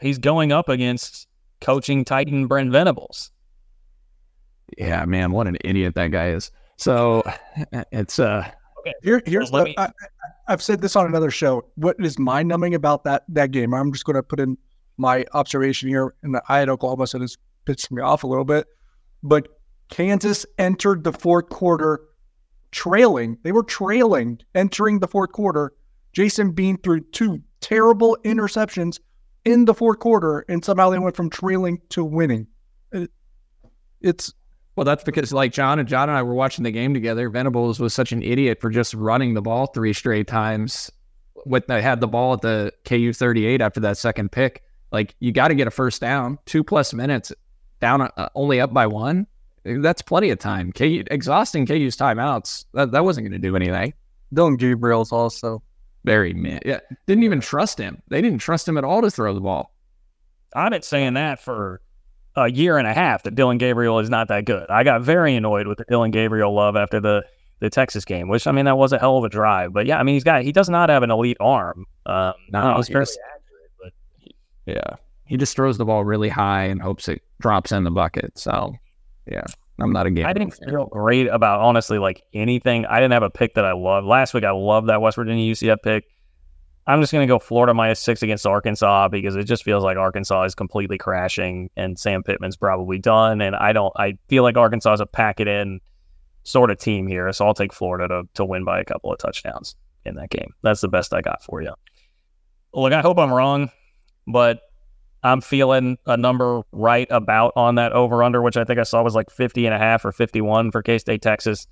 [0.00, 1.28] he's going up against
[1.60, 3.30] coaching Titan Brent Venables.
[4.78, 6.50] yeah, man, what an idiot that guy is.
[6.76, 7.22] So
[7.92, 8.50] it's uh
[9.02, 9.92] Here, here's Well, the, me- I, I-
[10.48, 11.64] I've said this on another show.
[11.76, 13.72] What is mind numbing about that that game?
[13.72, 14.58] I'm just going to put in
[14.98, 16.14] my observation here.
[16.24, 18.66] And I had Oklahoma, so this pissed me off a little bit.
[19.22, 19.48] But
[19.88, 22.00] Kansas entered the fourth quarter
[22.70, 23.38] trailing.
[23.42, 25.72] They were trailing entering the fourth quarter.
[26.12, 28.98] Jason Bean threw two terrible interceptions
[29.44, 32.46] in the fourth quarter, and somehow they went from trailing to winning.
[34.00, 34.32] It's
[34.74, 37.28] well, that's because like John and John and I were watching the game together.
[37.28, 40.90] Venables was such an idiot for just running the ball three straight times.
[41.44, 45.14] When they uh, had the ball at the KU 38 after that second pick, like
[45.18, 47.32] you got to get a first down, two plus minutes,
[47.82, 49.26] down uh, only up by one.
[49.64, 50.72] That's plenty of time.
[50.72, 52.64] KU exhausting KU's timeouts.
[52.72, 53.92] That, that wasn't going to do anything.
[54.32, 55.62] Dillon Gabriel's also
[56.04, 58.02] Very man, yeah, didn't even trust him.
[58.08, 59.74] They didn't trust him at all to throw the ball.
[60.54, 61.80] I've been saying that for
[62.34, 64.68] a year and a half that Dillon Gabriel is not that good.
[64.70, 67.22] I got very annoyed with the Dillon Gabriel love after the
[67.60, 69.72] the Texas game, which I mean that was a hell of a drive.
[69.72, 71.84] But yeah, I mean he's got he does not have an elite arm.
[72.06, 73.12] Um, No, he's he accurate,
[73.80, 73.92] but
[74.66, 74.96] Yeah.
[75.24, 78.38] He just throws the ball really high and hopes it drops in the bucket.
[78.38, 78.74] So,
[79.30, 79.44] yeah,
[79.80, 80.26] I'm not a game.
[80.26, 82.86] I didn't feel great about honestly like anything.
[82.86, 84.44] I didn't have a pick that I loved last week.
[84.44, 86.04] I loved that West Virginia UCF pick.
[86.86, 89.96] I'm just going to go Florida minus six against Arkansas because it just feels like
[89.96, 93.40] Arkansas is completely crashing and Sam Pittman's probably done.
[93.40, 95.80] And I don't, I feel like Arkansas is a pack it in
[96.42, 97.32] sort of team here.
[97.32, 100.54] So I'll take Florida to, to win by a couple of touchdowns in that game.
[100.62, 101.72] That's the best I got for you.
[102.74, 103.70] Look, I hope I'm wrong,
[104.26, 104.60] but
[105.22, 109.02] I'm feeling a number right about on that over under, which I think I saw
[109.02, 111.66] was like 50 and a half or 51 for K State, Texas.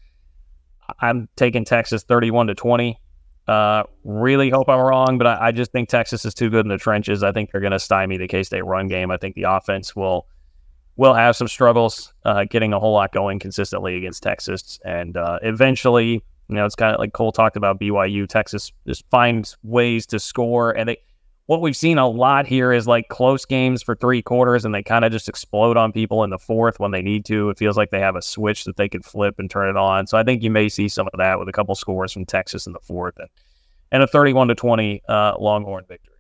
[1.01, 3.01] I'm taking Texas 31 to 20.
[3.49, 6.69] Uh, really hope I'm wrong, but I, I just think Texas is too good in
[6.69, 7.25] the trenches.
[7.25, 9.11] I think they're going to stymie the K State run game.
[9.11, 10.29] I think the offense will
[10.97, 15.41] will have some struggles uh, getting a whole lot going consistently against Texas, and uh,
[15.43, 18.29] eventually, you know, it's kind of like Cole talked about BYU.
[18.29, 20.99] Texas just finds ways to score, and they
[21.51, 24.85] what we've seen a lot here is like close games for three quarters and they
[24.85, 27.51] kind of just explode on people in the fourth when they need to.
[27.51, 30.07] It feels like they have a switch that they can flip and turn it on.
[30.07, 32.69] So I think you may see some of that with a couple scores from Texas
[32.69, 33.29] in the fourth and,
[33.91, 36.15] and a 31 to 20 uh, Longhorn victory.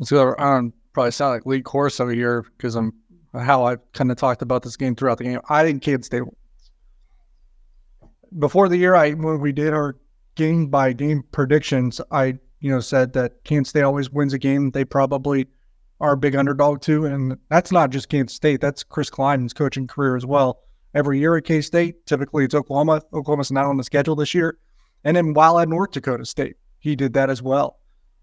[0.00, 0.34] Let's go.
[0.36, 2.92] I don't probably sound like Lee Corso here because I'm
[3.32, 5.40] how I kind of talked about this game throughout the game.
[5.48, 6.24] I think Kansas State
[8.40, 8.96] before the year.
[8.96, 9.94] I when we did our
[10.34, 14.70] game by game predictions, I you know said that Kansas State always wins a game.
[14.70, 15.46] They probably
[16.00, 18.60] are a big underdog too, and that's not just Kansas State.
[18.60, 20.60] That's Chris Klein's coaching career as well.
[20.94, 23.02] Every year at K State, typically it's Oklahoma.
[23.12, 24.58] Oklahoma's not on the schedule this year,
[25.04, 27.78] and then while at North Dakota State, he did that as well.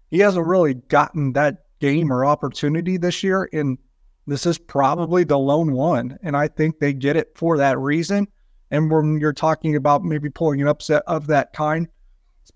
[0.08, 3.78] He hasn't really gotten that game or opportunity this year, and
[4.26, 6.18] this is probably the lone one.
[6.22, 8.26] And I think they get it for that reason.
[8.70, 11.88] And when you're talking about maybe pulling an upset of that kind,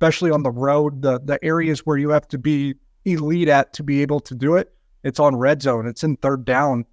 [0.00, 2.74] especially on the road, the the areas where you have to be
[3.04, 4.72] elite at to be able to do it,
[5.04, 6.86] it's on red zone, it's in third down,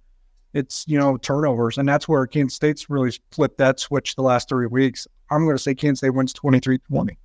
[0.52, 4.50] it's you know turnovers, and that's where Kansas State's really flipped that switch the last
[4.50, 5.08] three weeks.
[5.30, 7.16] I'm going to say Kansas State wins 23-20.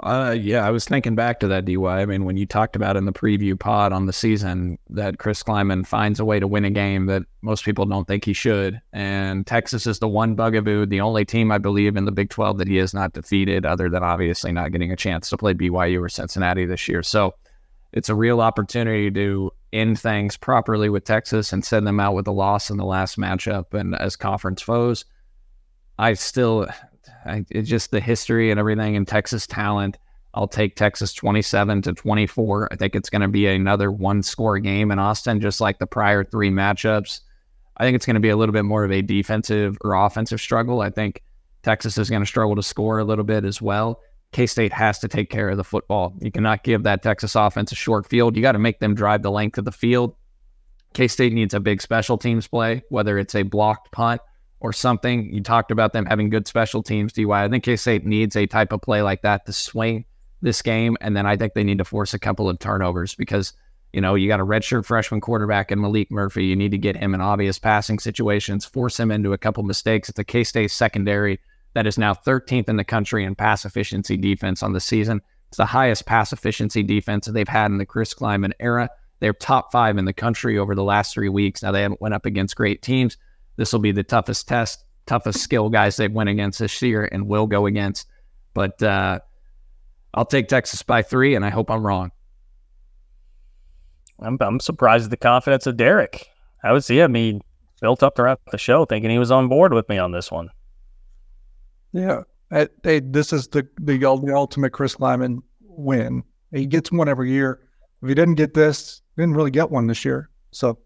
[0.00, 2.02] Uh, yeah, I was thinking back to that DY.
[2.02, 5.42] I mean, when you talked about in the preview pod on the season that Chris
[5.42, 8.78] Klieman finds a way to win a game that most people don't think he should,
[8.92, 12.58] and Texas is the one bugaboo, the only team I believe in the Big 12
[12.58, 16.02] that he has not defeated, other than obviously not getting a chance to play BYU
[16.02, 17.02] or Cincinnati this year.
[17.02, 17.34] So
[17.92, 22.26] it's a real opportunity to end things properly with Texas and send them out with
[22.26, 25.06] a loss in the last matchup and as conference foes.
[25.98, 26.66] I still,
[27.24, 29.98] I, it's just the history and everything and Texas talent.
[30.34, 32.68] I'll take Texas 27 to 24.
[32.70, 35.86] I think it's going to be another one score game in Austin, just like the
[35.86, 37.20] prior three matchups.
[37.78, 40.40] I think it's going to be a little bit more of a defensive or offensive
[40.40, 40.82] struggle.
[40.82, 41.22] I think
[41.62, 44.00] Texas is going to struggle to score a little bit as well.
[44.32, 46.14] K State has to take care of the football.
[46.20, 48.36] You cannot give that Texas offense a short field.
[48.36, 50.14] You got to make them drive the length of the field.
[50.92, 54.20] K State needs a big special teams play, whether it's a blocked punt
[54.60, 55.32] or something.
[55.32, 57.44] You talked about them having good special teams, DY.
[57.44, 60.04] I think K State needs a type of play like that to swing
[60.42, 60.96] this game.
[61.00, 63.52] And then I think they need to force a couple of turnovers because,
[63.92, 66.46] you know, you got a redshirt freshman quarterback in Maalik Murphy.
[66.46, 70.08] You need to get him in obvious passing situations, force him into a couple mistakes.
[70.08, 71.40] It's a K State secondary
[71.74, 75.20] that is now 13th in the country in pass efficiency defense on the season.
[75.48, 78.88] It's the highest pass efficiency defense that they've had in the Chris Klieman era.
[79.20, 81.62] They're top five in the country over the last three weeks.
[81.62, 83.16] Now they haven't went up against great teams.
[83.56, 87.26] This will be the toughest test, toughest skill guys they've went against this year and
[87.26, 88.06] will go against.
[88.54, 89.20] But uh,
[90.14, 92.10] I'll take Texas by three, and I hope I'm wrong.
[94.20, 96.28] I'm, I'm surprised at the confidence of Derek.
[96.64, 97.02] I was he?
[97.02, 97.42] I mean,
[97.80, 100.48] built up throughout the show, thinking he was on board with me on this one.
[101.92, 106.22] Yeah, I, they, this is the, the the ultimate Chris Klieman win.
[106.52, 107.60] He gets one every year.
[108.02, 110.30] If he didn't get this, he didn't really get one this year.
[110.50, 110.78] So,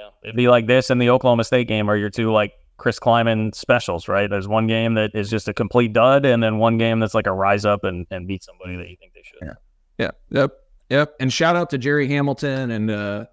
[0.00, 2.98] yeah, it'd be like this in the Oklahoma State game, or your two like Chris
[2.98, 4.28] Klieman specials, right?
[4.30, 7.26] There's one game that is just a complete dud, and then one game that's like
[7.26, 9.38] a rise up and, and beat somebody that you think they should.
[9.42, 9.54] Yeah.
[9.98, 10.40] Yeah.
[10.40, 10.52] Yep.
[10.88, 11.14] Yep.
[11.20, 13.26] And shout out to Jerry Hamilton and uh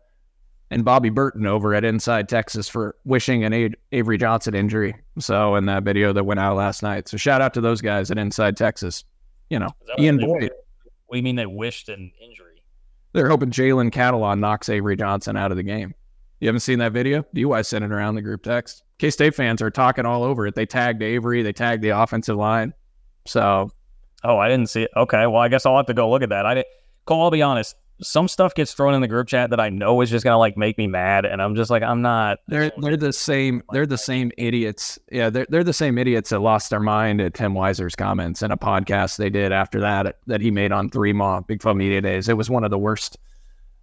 [0.70, 4.94] and Bobby Burton over at Inside Texas for wishing an A- Avery Johnson injury.
[5.18, 7.08] So in that video that went out last night.
[7.08, 9.06] So shout out to those guys at Inside Texas.
[9.50, 10.52] You know, Ian Boyd.
[11.10, 12.62] We mean they wished an injury?
[13.14, 15.96] They're hoping Jalen Catalon knocks Avery Johnson out of the game.
[16.40, 17.26] You haven't seen that video?
[17.34, 18.84] DY sent it around the group text.
[19.00, 20.56] K State fans are talking all over it.
[20.56, 22.74] They tagged Avery, they tagged the offensive line.
[23.26, 23.72] So,
[24.24, 24.92] oh, I didn't see it.
[24.96, 26.46] Okay, well, I guess I'll have to go look at that.
[26.46, 26.66] I did.
[27.06, 27.76] Cole, I'll be honest.
[28.00, 30.56] Some stuff gets thrown in the group chat that I know is just gonna like
[30.56, 32.38] make me mad, and I'm just like, I'm not.
[32.48, 33.64] They're they're the same.
[33.72, 35.00] They're the same idiots.
[35.12, 38.52] Yeah, they're they're the same idiots that lost their mind at Tim Weiser's comments in
[38.52, 42.00] a podcast they did after that that he made on Three Maw Big Fun Media
[42.00, 42.30] Days.
[42.30, 43.18] It was one of the worst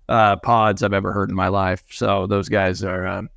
[0.08, 1.84] uh, pods I've ever heard in my life.
[1.90, 3.06] So those guys are.
[3.06, 3.30] Um,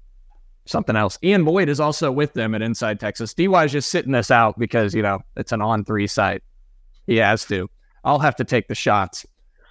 [0.69, 1.17] something else.
[1.23, 3.33] Ian Boyd is also with them at Inside Texas.
[3.33, 6.43] DY is just sitting this out because, you know, it's an on three site.
[7.05, 7.69] He has to.
[8.03, 9.25] I'll have to take the shots.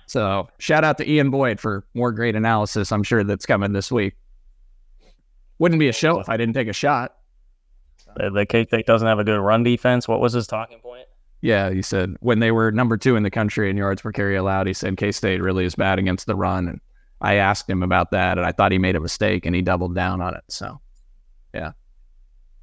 [0.06, 2.92] So shout out to Ian Boyd for more great analysis.
[2.92, 4.14] I'm sure that's coming this week.
[5.58, 7.16] Wouldn't be a show if I didn't take a shot.
[8.16, 10.06] The, the K State doesn't have a good run defense.
[10.06, 11.06] What was his talking point?
[11.40, 14.36] Yeah, he said when they were number two in the country in yards per carry
[14.36, 16.68] allowed, he said K State really is bad against the run.
[16.68, 16.80] And
[17.20, 19.94] I asked him about that, and I thought he made a mistake, and he doubled
[19.94, 20.44] down on it.
[20.48, 20.80] So
[21.54, 21.72] yeah.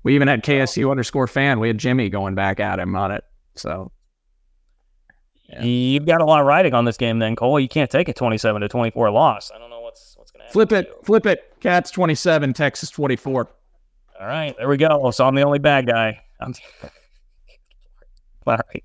[0.04, 1.60] We even had KSU underscore fan.
[1.60, 3.24] We had Jimmy going back at him on it.
[3.56, 3.91] So
[5.47, 5.64] yeah.
[5.64, 7.60] you've got a lot of riding on this game then, Cole.
[7.60, 9.49] You can't take a 27 to 24 loss.
[9.54, 10.54] I don't know what's what's going to happen.
[10.54, 11.06] Flip it.
[11.06, 11.56] Flip it.
[11.62, 13.49] Cats 27, Texas 24.
[14.20, 14.56] All right.
[14.58, 15.10] There we go.
[15.12, 16.20] So I'm the only bad guy.
[16.39, 16.54] I'm...
[18.45, 18.84] All right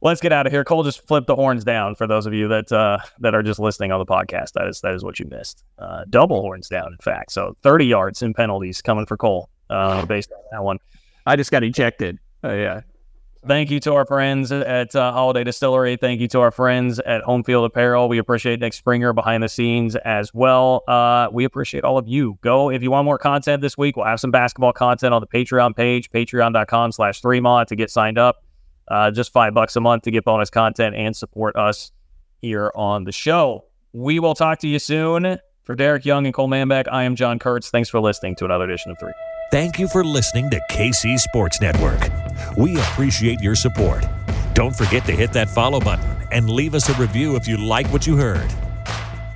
[0.00, 0.64] let's get out of here.
[0.64, 3.58] Cole just flipped the horns down for those of you that uh, that are just
[3.58, 4.52] listening on the podcast.
[4.52, 5.64] That is that is what you missed.
[5.78, 7.32] Uh, double horns down, in fact.
[7.32, 10.78] So 30 yards in penalties coming for Cole uh, based on that one.
[11.26, 12.18] I just got ejected.
[12.44, 12.80] Uh, yeah.
[13.46, 15.96] Thank you to our friends at uh, Holladay Distillery.
[15.96, 18.08] Thank you to our friends at Home Field Apparel.
[18.08, 20.82] We appreciate Nick Springer behind the scenes as well.
[20.88, 22.38] Uh, we appreciate all of you.
[22.40, 23.96] Go if you want more content this week.
[23.96, 28.18] We'll have some basketball content on the Patreon page, patreon.com slash three to get signed
[28.18, 28.42] up.
[28.88, 31.92] Uh, just five bucks a month to get bonus content and support us
[32.40, 33.64] here on the show.
[33.92, 35.38] We will talk to you soon.
[35.64, 37.70] For Derek Young and Cole Manbeck, I am John Kurtz.
[37.70, 39.12] Thanks for listening to another edition of Three.
[39.50, 42.00] Thank you for listening to KC Sports Network.
[42.56, 44.04] We appreciate your support.
[44.54, 47.88] Don't forget to hit that follow button and leave us a review if you like
[47.92, 48.48] what you heard.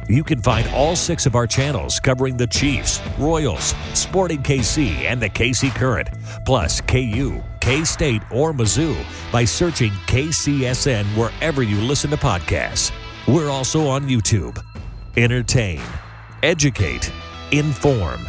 [0.08, 5.20] You can find all six of our channels covering the Chiefs, Royals, Sporting KC, and
[5.20, 6.08] the KC Current,
[6.44, 8.96] plus KU, K State, or Mizzou
[9.32, 12.92] by searching KCSN wherever you listen to podcasts.
[13.28, 14.58] We're also on YouTube.
[15.16, 15.82] Entertain,
[16.42, 17.12] educate,
[17.52, 18.20] inform.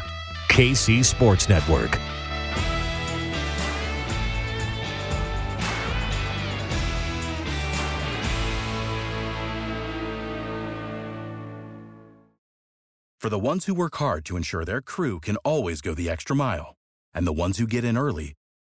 [0.49, 1.97] KC Sports Network.
[13.21, 16.35] For the ones who work hard to ensure their crew can always go the extra
[16.35, 16.75] mile,
[17.13, 18.33] and the ones who get in early